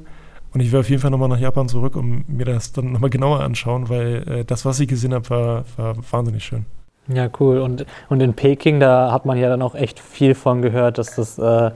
[0.54, 3.10] und ich will auf jeden Fall nochmal nach Japan zurück und mir das dann nochmal
[3.10, 6.66] genauer anschauen, weil äh, das, was ich gesehen habe, war, war wahnsinnig schön.
[7.08, 7.60] Ja, cool.
[7.60, 11.16] Und, und in Peking, da hat man ja dann auch echt viel von gehört, dass
[11.16, 11.72] das äh,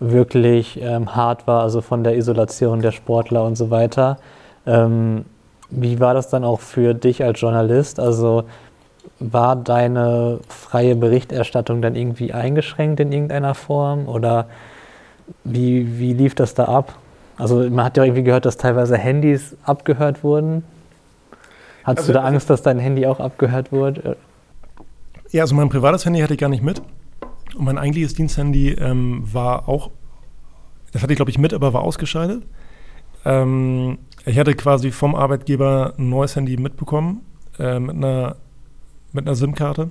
[0.00, 4.18] wirklich ähm, hart war, also von der Isolation der Sportler und so weiter.
[4.66, 5.24] Ähm,
[5.70, 7.98] wie war das dann auch für dich als Journalist?
[7.98, 8.44] Also
[9.20, 14.46] war deine freie Berichterstattung dann irgendwie eingeschränkt in irgendeiner Form oder
[15.44, 16.94] wie, wie lief das da ab?
[17.38, 20.64] Also man hat ja irgendwie gehört, dass teilweise Handys abgehört wurden.
[21.84, 24.16] Hattest also, du da Angst, dass dein Handy auch abgehört wurde?
[25.30, 26.82] Ja, also mein privates Handy hatte ich gar nicht mit.
[27.56, 29.90] Und mein eigentliches Diensthandy ähm, war auch,
[30.92, 32.42] das hatte ich glaube ich mit, aber war ausgeschaltet.
[33.24, 37.22] Ähm, ich hatte quasi vom Arbeitgeber ein neues Handy mitbekommen
[37.58, 38.36] äh, mit einer,
[39.12, 39.88] mit einer SIM-Karte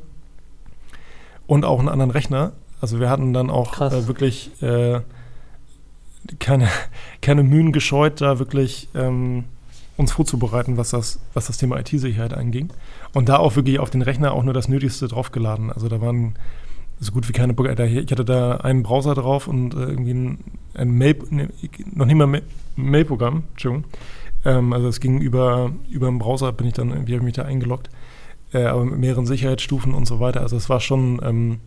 [1.48, 2.52] und auch einen anderen Rechner.
[2.82, 5.00] Also wir hatten dann auch äh, wirklich äh,
[6.40, 6.70] keine,
[7.22, 9.46] keine Mühen gescheut, da wirklich ähm,
[9.98, 12.70] uns vorzubereiten, was das, was das Thema IT-Sicherheit anging.
[13.14, 15.72] Und da auch wirklich auf den Rechner auch nur das Nötigste draufgeladen.
[15.72, 16.36] Also da waren
[17.00, 20.40] so gut wie keine Ich hatte da einen Browser drauf und äh, irgendwie ein,
[20.74, 21.50] ein Mail, ne,
[21.94, 22.42] noch nicht mal
[22.76, 23.86] Mail-Programm, Entschuldigung.
[24.46, 27.44] Ähm, also es ging über, über einen Browser, bin ich dann irgendwie, habe mich da
[27.44, 27.90] eingeloggt.
[28.54, 30.42] Äh, aber mit mehreren Sicherheitsstufen und so weiter.
[30.42, 31.60] Also es war schon, ähm,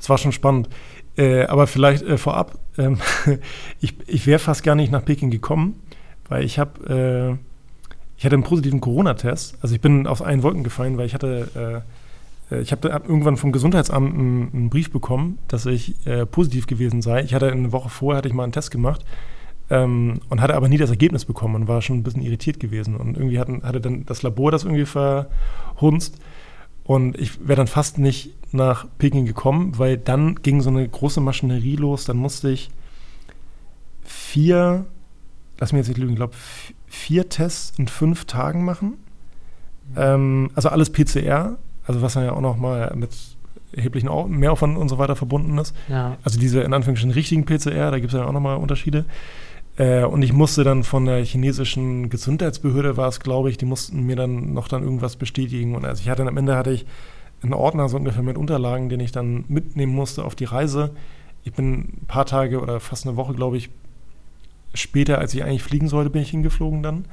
[0.00, 0.68] es war schon spannend.
[1.16, 2.98] Äh, aber vielleicht äh, vorab, ähm,
[3.80, 5.80] ich, ich wäre fast gar nicht nach Peking gekommen,
[6.28, 9.58] weil ich habe, äh, ich hatte einen positiven Corona-Test.
[9.60, 11.84] Also ich bin aus allen Wolken gefallen, weil ich hatte,
[12.50, 16.26] äh, äh, ich habe hab irgendwann vom Gesundheitsamt einen, einen, Brief bekommen, dass ich äh,
[16.26, 17.22] positiv gewesen sei.
[17.22, 19.04] Ich hatte eine Woche vorher hatte ich mal einen Test gemacht
[19.70, 22.96] ähm, und hatte aber nie das Ergebnis bekommen und war schon ein bisschen irritiert gewesen.
[22.96, 26.18] Und irgendwie hatten, hatte dann das Labor das irgendwie verhunzt.
[26.86, 31.20] Und ich wäre dann fast nicht nach Peking gekommen, weil dann ging so eine große
[31.20, 32.04] Maschinerie los.
[32.04, 32.70] Dann musste ich
[34.04, 34.86] vier,
[35.58, 36.34] lass mich jetzt nicht lügen, ich glaube,
[36.86, 38.98] vier Tests in fünf Tagen machen.
[39.90, 39.96] Mhm.
[39.96, 43.10] Ähm, also alles PCR, also was dann ja auch nochmal mit
[43.72, 45.74] erheblichen Mehraufwand und so weiter verbunden ist.
[45.88, 46.16] Ja.
[46.22, 49.04] Also diese in Anführungsstrichen richtigen PCR, da gibt es ja auch nochmal Unterschiede.
[49.76, 54.04] Äh, und ich musste dann von der chinesischen Gesundheitsbehörde, war es, glaube ich, die mussten
[54.04, 55.74] mir dann noch dann irgendwas bestätigen.
[55.74, 56.86] Und also ich hatte am Ende hatte ich
[57.42, 60.92] einen Ordner so ungefähr mit Unterlagen, den ich dann mitnehmen musste auf die Reise.
[61.44, 63.70] Ich bin ein paar Tage oder fast eine Woche, glaube ich,
[64.74, 67.04] später, als ich eigentlich fliegen sollte, bin ich hingeflogen dann.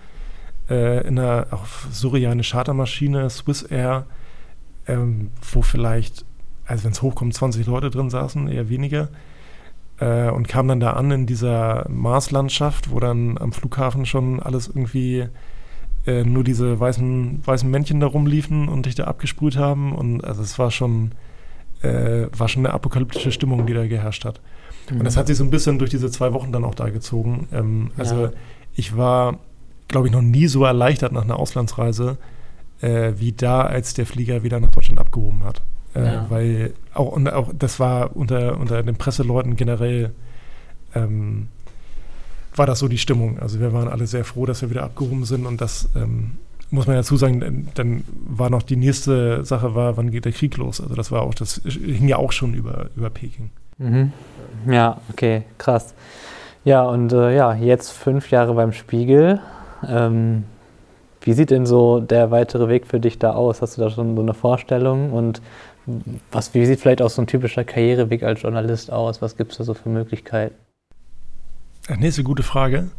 [0.69, 4.05] Äh, in einer auf Surya eine Chartermaschine, Swiss Air,
[4.87, 6.25] ähm, wo vielleicht,
[6.65, 9.09] also wenn es hochkommt, 20 Leute drin saßen, eher weniger
[10.03, 14.67] äh, und kam dann da an in dieser Marslandschaft, wo dann am Flughafen schon alles
[14.67, 15.27] irgendwie
[16.05, 19.93] äh, nur diese weißen, weißen Männchen da rumliefen und dich da abgesprüht haben.
[19.93, 21.13] Und also es war schon,
[21.81, 24.41] äh, war schon eine apokalyptische Stimmung, die da geherrscht hat.
[24.91, 24.99] Mhm.
[24.99, 27.47] Und das hat sich so ein bisschen durch diese zwei Wochen dann auch da gezogen.
[27.53, 28.31] Ähm, also ja.
[28.75, 29.39] ich war,
[29.87, 32.17] glaube ich, noch nie so erleichtert nach einer Auslandsreise,
[32.81, 35.61] äh, wie da, als der Flieger wieder nach Deutschland abgehoben hat.
[35.95, 36.25] Äh, ja.
[36.29, 40.11] Weil auch, und auch das war unter, unter den Presseleuten generell
[40.95, 41.47] ähm,
[42.55, 43.39] war das so die Stimmung.
[43.39, 46.37] Also wir waren alle sehr froh, dass wir wieder abgehoben sind und das ähm,
[46.73, 50.57] muss man dazu sagen, dann war noch die nächste Sache war, wann geht der Krieg
[50.57, 50.81] los?
[50.81, 53.51] Also das war auch, das hing ja auch schon über, über Peking.
[53.77, 54.11] Mhm.
[54.67, 55.93] Ja, okay, krass.
[56.63, 59.39] Ja, und äh, ja, jetzt fünf Jahre beim Spiegel.
[59.87, 60.45] Ähm,
[61.21, 63.61] wie sieht denn so der weitere Weg für dich da aus?
[63.61, 65.13] Hast du da schon so eine Vorstellung?
[65.13, 65.41] Und
[66.31, 69.21] was, wie sieht vielleicht auch so ein typischer Karriereweg als Journalist aus?
[69.21, 70.55] Was gibt es da so für Möglichkeiten?
[71.89, 72.89] Ach, nächste gute Frage.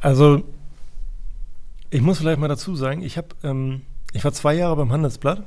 [0.00, 0.42] Also,
[1.90, 5.42] ich muss vielleicht mal dazu sagen, ich habe, ähm, ich war zwei Jahre beim Handelsblatt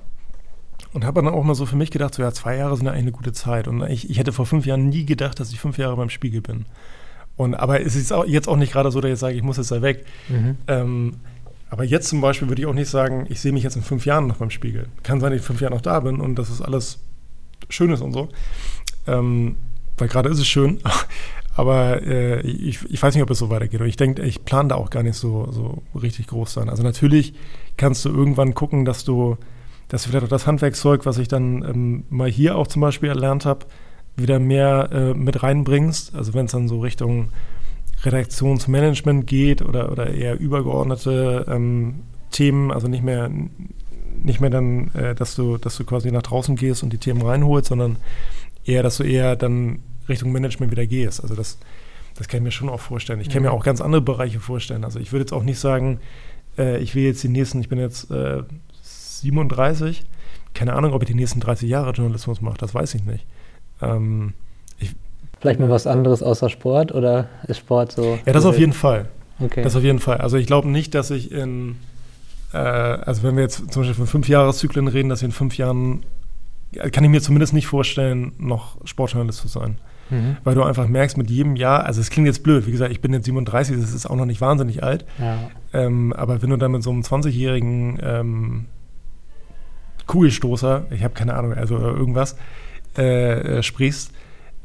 [0.94, 2.92] und habe dann auch mal so für mich gedacht, so ja, zwei Jahre sind ja
[2.92, 3.68] eigentlich eine gute Zeit.
[3.68, 6.42] Und ich, ich hätte vor fünf Jahren nie gedacht, dass ich fünf Jahre beim Spiegel
[6.42, 6.66] bin.
[7.38, 9.58] Und aber es ist auch, jetzt auch nicht gerade so, dass ich sage, ich muss
[9.58, 10.06] jetzt da weg.
[10.30, 10.58] Mhm.
[10.68, 11.14] Ähm,
[11.70, 14.06] aber jetzt zum Beispiel würde ich auch nicht sagen, ich sehe mich jetzt in fünf
[14.06, 14.88] Jahren noch beim Spiegel.
[15.04, 17.00] Kann sein, dass ich in fünf Jahren noch da bin und dass es alles
[17.70, 18.30] schön ist und so.
[19.08, 19.56] Ähm,
[19.98, 20.80] weil gerade ist es schön.
[21.56, 23.80] Aber äh, ich, ich weiß nicht, ob es so weitergeht.
[23.80, 26.70] Und ich denke, ich plane da auch gar nicht so, so richtig groß sein.
[26.70, 27.34] Also natürlich
[27.78, 29.38] kannst du irgendwann gucken, dass du,
[29.88, 33.08] dass du vielleicht auch das Handwerkszeug, was ich dann ähm, mal hier auch zum Beispiel
[33.08, 33.66] erlernt habe,
[34.18, 36.14] wieder mehr äh, mit reinbringst.
[36.14, 37.30] Also wenn es dann so Richtung
[38.04, 43.30] Redaktionsmanagement geht oder, oder eher übergeordnete ähm, Themen, also nicht mehr,
[44.22, 47.22] nicht mehr dann, äh, dass du, dass du quasi nach draußen gehst und die Themen
[47.22, 47.98] reinholst, sondern
[48.66, 49.80] eher, dass du eher dann
[50.10, 51.22] Richtung Management wieder gehst.
[51.22, 51.58] Also das,
[52.16, 53.22] das kann ich mir schon auch vorstellen.
[53.22, 54.84] Ich kann mir auch ganz andere Bereiche vorstellen.
[54.84, 56.00] Also ich würde jetzt auch nicht sagen,
[56.58, 58.44] äh, ich will jetzt die nächsten, ich bin jetzt äh,
[58.82, 60.06] 37,
[60.54, 63.26] keine Ahnung, ob ich die nächsten 30 Jahre Journalismus mache, das weiß ich nicht.
[63.82, 64.34] Ähm,
[65.46, 68.18] Vielleicht mal was anderes außer Sport oder ist Sport so?
[68.26, 69.10] Ja, das auf jeden Fall.
[69.40, 69.62] Okay.
[69.62, 70.18] Das auf jeden Fall.
[70.18, 71.76] Also ich glaube nicht, dass ich in,
[72.52, 75.56] äh, also wenn wir jetzt zum Beispiel von fünf Jahreszyklen reden, dass ich in fünf
[75.56, 76.04] Jahren,
[76.92, 79.78] kann ich mir zumindest nicht vorstellen, noch Sportjournalist zu sein.
[80.10, 80.38] Mhm.
[80.44, 83.02] Weil du einfach merkst, mit jedem Jahr, also es klingt jetzt blöd, wie gesagt, ich
[83.02, 85.06] bin jetzt 37, das ist auch noch nicht wahnsinnig alt.
[85.20, 85.52] Ja.
[85.74, 88.66] Ähm, aber wenn du dann mit so einem 20-jährigen ähm,
[90.08, 92.36] Kugelstoßer, ich habe keine Ahnung, also irgendwas,
[92.98, 94.12] äh, äh, sprichst,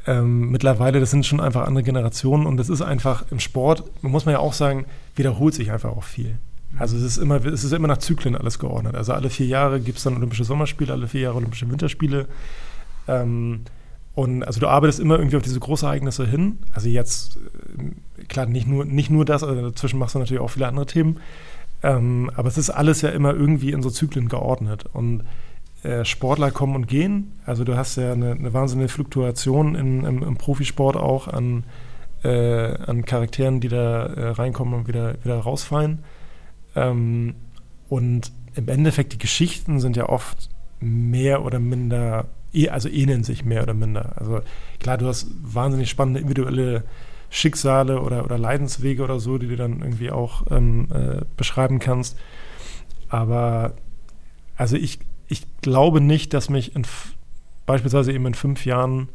[0.07, 4.25] ähm, mittlerweile, das sind schon einfach andere Generationen und das ist einfach im Sport, muss
[4.25, 4.85] man ja auch sagen,
[5.15, 6.37] wiederholt sich einfach auch viel.
[6.77, 8.95] Also es ist immer, es ist immer nach Zyklen alles geordnet.
[8.95, 12.27] Also alle vier Jahre gibt es dann Olympische Sommerspiele, alle vier Jahre Olympische Winterspiele.
[13.07, 13.61] Ähm,
[14.13, 16.59] und also du arbeitest immer irgendwie auf diese Großereignisse hin.
[16.73, 17.37] Also jetzt,
[17.77, 20.85] äh, klar, nicht nur, nicht nur das, also dazwischen machst du natürlich auch viele andere
[20.85, 21.19] Themen.
[21.83, 24.85] Ähm, aber es ist alles ja immer irgendwie in so Zyklen geordnet.
[24.93, 25.23] Und
[26.05, 27.39] Sportler kommen und gehen.
[27.45, 31.63] Also du hast ja eine, eine wahnsinnige Fluktuation in, im, im, Profisport auch an,
[32.23, 35.99] äh, an Charakteren, die da äh, reinkommen und wieder, wieder rausfallen.
[36.75, 37.35] Ähm,
[37.89, 43.43] und im Endeffekt, die Geschichten sind ja oft mehr oder minder, eh, also ähneln sich
[43.43, 44.13] mehr oder minder.
[44.17, 44.41] Also
[44.79, 46.83] klar, du hast wahnsinnig spannende individuelle
[47.29, 52.19] Schicksale oder, oder Leidenswege oder so, die du dann irgendwie auch ähm, äh, beschreiben kannst.
[53.09, 53.73] Aber
[54.57, 54.99] also ich,
[55.31, 56.83] ich glaube nicht, dass mich in,
[57.65, 59.09] beispielsweise eben in fünf Jahren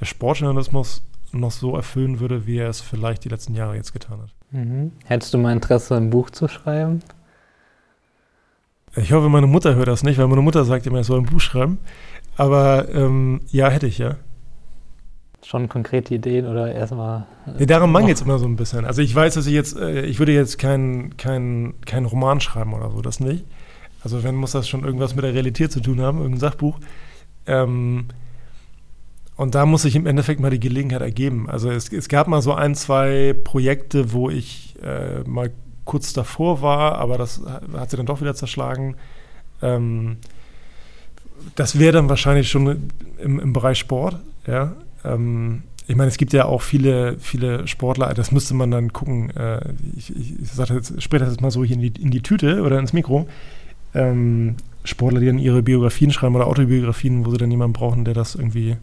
[0.00, 1.02] der Sportjournalismus
[1.32, 4.30] noch so erfüllen würde, wie er es vielleicht die letzten Jahre jetzt getan hat.
[4.50, 4.92] Mhm.
[5.04, 7.00] Hättest du mal Interesse, ein Buch zu schreiben?
[8.96, 11.26] Ich hoffe, meine Mutter hört das nicht, weil meine Mutter sagt immer, ich soll ein
[11.26, 11.78] Buch schreiben.
[12.36, 14.16] Aber ähm, ja, hätte ich, ja.
[15.44, 17.26] Schon konkrete Ideen oder erstmal.
[17.46, 18.86] Äh, nee, darum mangelt es immer so ein bisschen.
[18.86, 22.72] Also ich weiß, dass ich jetzt, äh, ich würde jetzt keinen kein, kein Roman schreiben
[22.72, 23.44] oder so, das nicht.
[24.02, 26.78] Also wenn muss das schon irgendwas mit der Realität zu tun haben, irgendein Sachbuch.
[27.46, 28.06] Ähm,
[29.36, 31.48] und da muss sich im Endeffekt mal die Gelegenheit ergeben.
[31.48, 35.50] Also es, es gab mal so ein, zwei Projekte, wo ich äh, mal
[35.84, 37.40] kurz davor war, aber das
[37.74, 38.96] hat sie dann doch wieder zerschlagen.
[39.62, 40.18] Ähm,
[41.54, 44.76] das wäre dann wahrscheinlich schon im, im Bereich Sport, ja.
[45.04, 49.30] Ähm, ich meine, es gibt ja auch viele, viele Sportler, das müsste man dann gucken.
[49.30, 52.62] Äh, ich, ich, ich spreche das jetzt mal so hier in die, in die Tüte
[52.62, 53.26] oder ins Mikro.
[53.94, 58.14] Ähm, Sportler, die dann ihre Biografien schreiben oder Autobiografien, wo sie dann jemanden brauchen, der
[58.14, 58.76] das irgendwie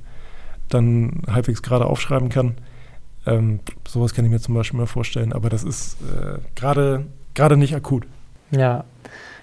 [0.70, 2.55] dann halbwegs gerade aufschreiben kann.
[3.26, 7.76] Ähm, sowas kann ich mir zum Beispiel mal vorstellen, aber das ist äh, gerade nicht
[7.76, 8.05] akut.
[8.51, 8.86] Ja,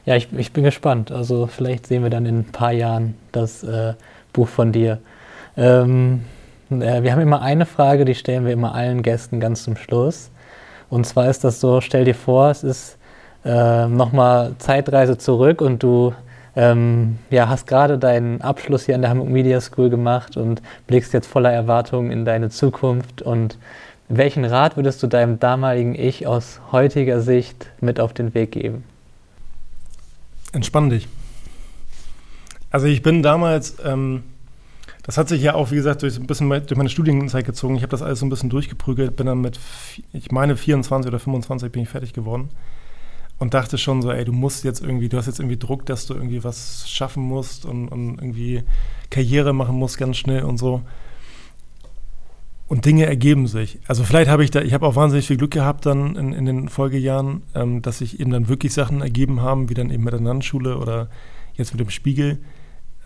[0.05, 1.11] ja ich, ich bin gespannt.
[1.11, 3.95] Also vielleicht sehen wir dann in ein paar Jahren das äh,
[4.33, 5.01] Buch von dir.
[5.57, 6.25] Ähm,
[6.71, 10.31] äh, wir haben immer eine Frage, die stellen wir immer allen Gästen ganz zum Schluss.
[10.89, 12.99] Und zwar ist das so, stell dir vor, es ist
[13.45, 16.15] äh, nochmal Zeitreise zurück und du
[16.57, 21.13] ähm, ja, hast gerade deinen Abschluss hier an der Hamburg Media School gemacht und blickst
[21.13, 23.23] jetzt voller Erwartungen in deine Zukunft.
[23.23, 23.59] Und
[24.09, 28.85] welchen Rat würdest du deinem damaligen Ich aus heutiger Sicht mit auf den Weg geben?
[30.53, 31.09] Entspann dich.
[32.71, 34.23] Also ich bin damals, ähm,
[35.03, 37.77] das hat sich ja auch, wie gesagt, durch, ein bisschen durch meine Studienzeit gezogen.
[37.77, 39.59] Ich habe das alles so ein bisschen durchgeprügelt, bin dann mit,
[40.13, 42.51] ich meine, 24 oder 25 bin ich fertig geworden
[43.39, 46.07] und dachte schon so, ey, du musst jetzt irgendwie, du hast jetzt irgendwie Druck, dass
[46.07, 48.63] du irgendwie was schaffen musst und, und irgendwie
[49.11, 50.83] Karriere machen musst ganz schnell und so.
[52.67, 53.79] Und Dinge ergeben sich.
[53.87, 56.47] Also vielleicht habe ich da, ich habe auch wahnsinnig viel Glück gehabt dann in, in
[56.47, 60.15] den Folgejahren, ähm, dass sich eben dann wirklich Sachen ergeben haben, wie dann eben mit
[60.15, 61.11] der Landschule oder
[61.55, 62.39] jetzt mit dem Spiegel.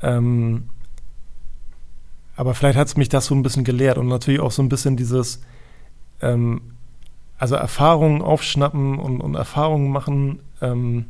[0.03, 0.70] Ähm,
[2.37, 4.68] aber vielleicht hat es mich das so ein bisschen gelehrt und natürlich auch so ein
[4.68, 5.43] bisschen dieses,
[6.20, 6.61] ähm,
[7.39, 11.07] also Erfahrungen aufschnappen und, und Erfahrungen machen ähm,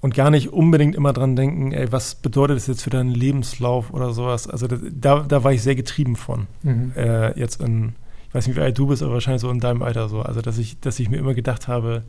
[0.00, 3.92] und gar nicht unbedingt immer dran denken, ey, was bedeutet das jetzt für deinen Lebenslauf
[3.92, 4.48] oder sowas.
[4.48, 6.46] Also das, da, da war ich sehr getrieben von.
[6.62, 6.92] Mhm.
[6.96, 7.92] Äh, jetzt in,
[8.28, 10.22] ich weiß nicht, wie alt du bist, aber wahrscheinlich so in deinem Alter so.
[10.22, 12.02] Also dass ich, dass ich mir immer gedacht habe,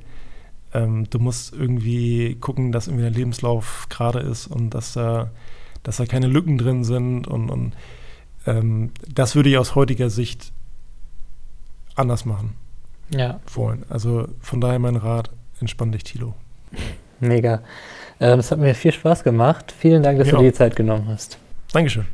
[0.74, 5.30] ähm, du musst irgendwie gucken, dass irgendwie dein Lebenslauf gerade ist und dass da,
[5.84, 7.74] dass da keine Lücken drin sind und, und
[8.46, 10.54] ähm, das würde ich aus heutiger Sicht
[11.96, 12.61] anders machen
[13.12, 13.40] ja.
[13.54, 13.86] wollen.
[13.90, 16.34] Also von daher mein Rat, entspann dich, Tilo.
[17.20, 17.62] Mega.
[18.20, 19.74] Ähm, es hat mir viel Spaß gemacht.
[19.78, 20.34] Vielen Dank, dass ja.
[20.34, 21.38] du dir die Zeit genommen hast.
[21.72, 22.06] Dankeschön.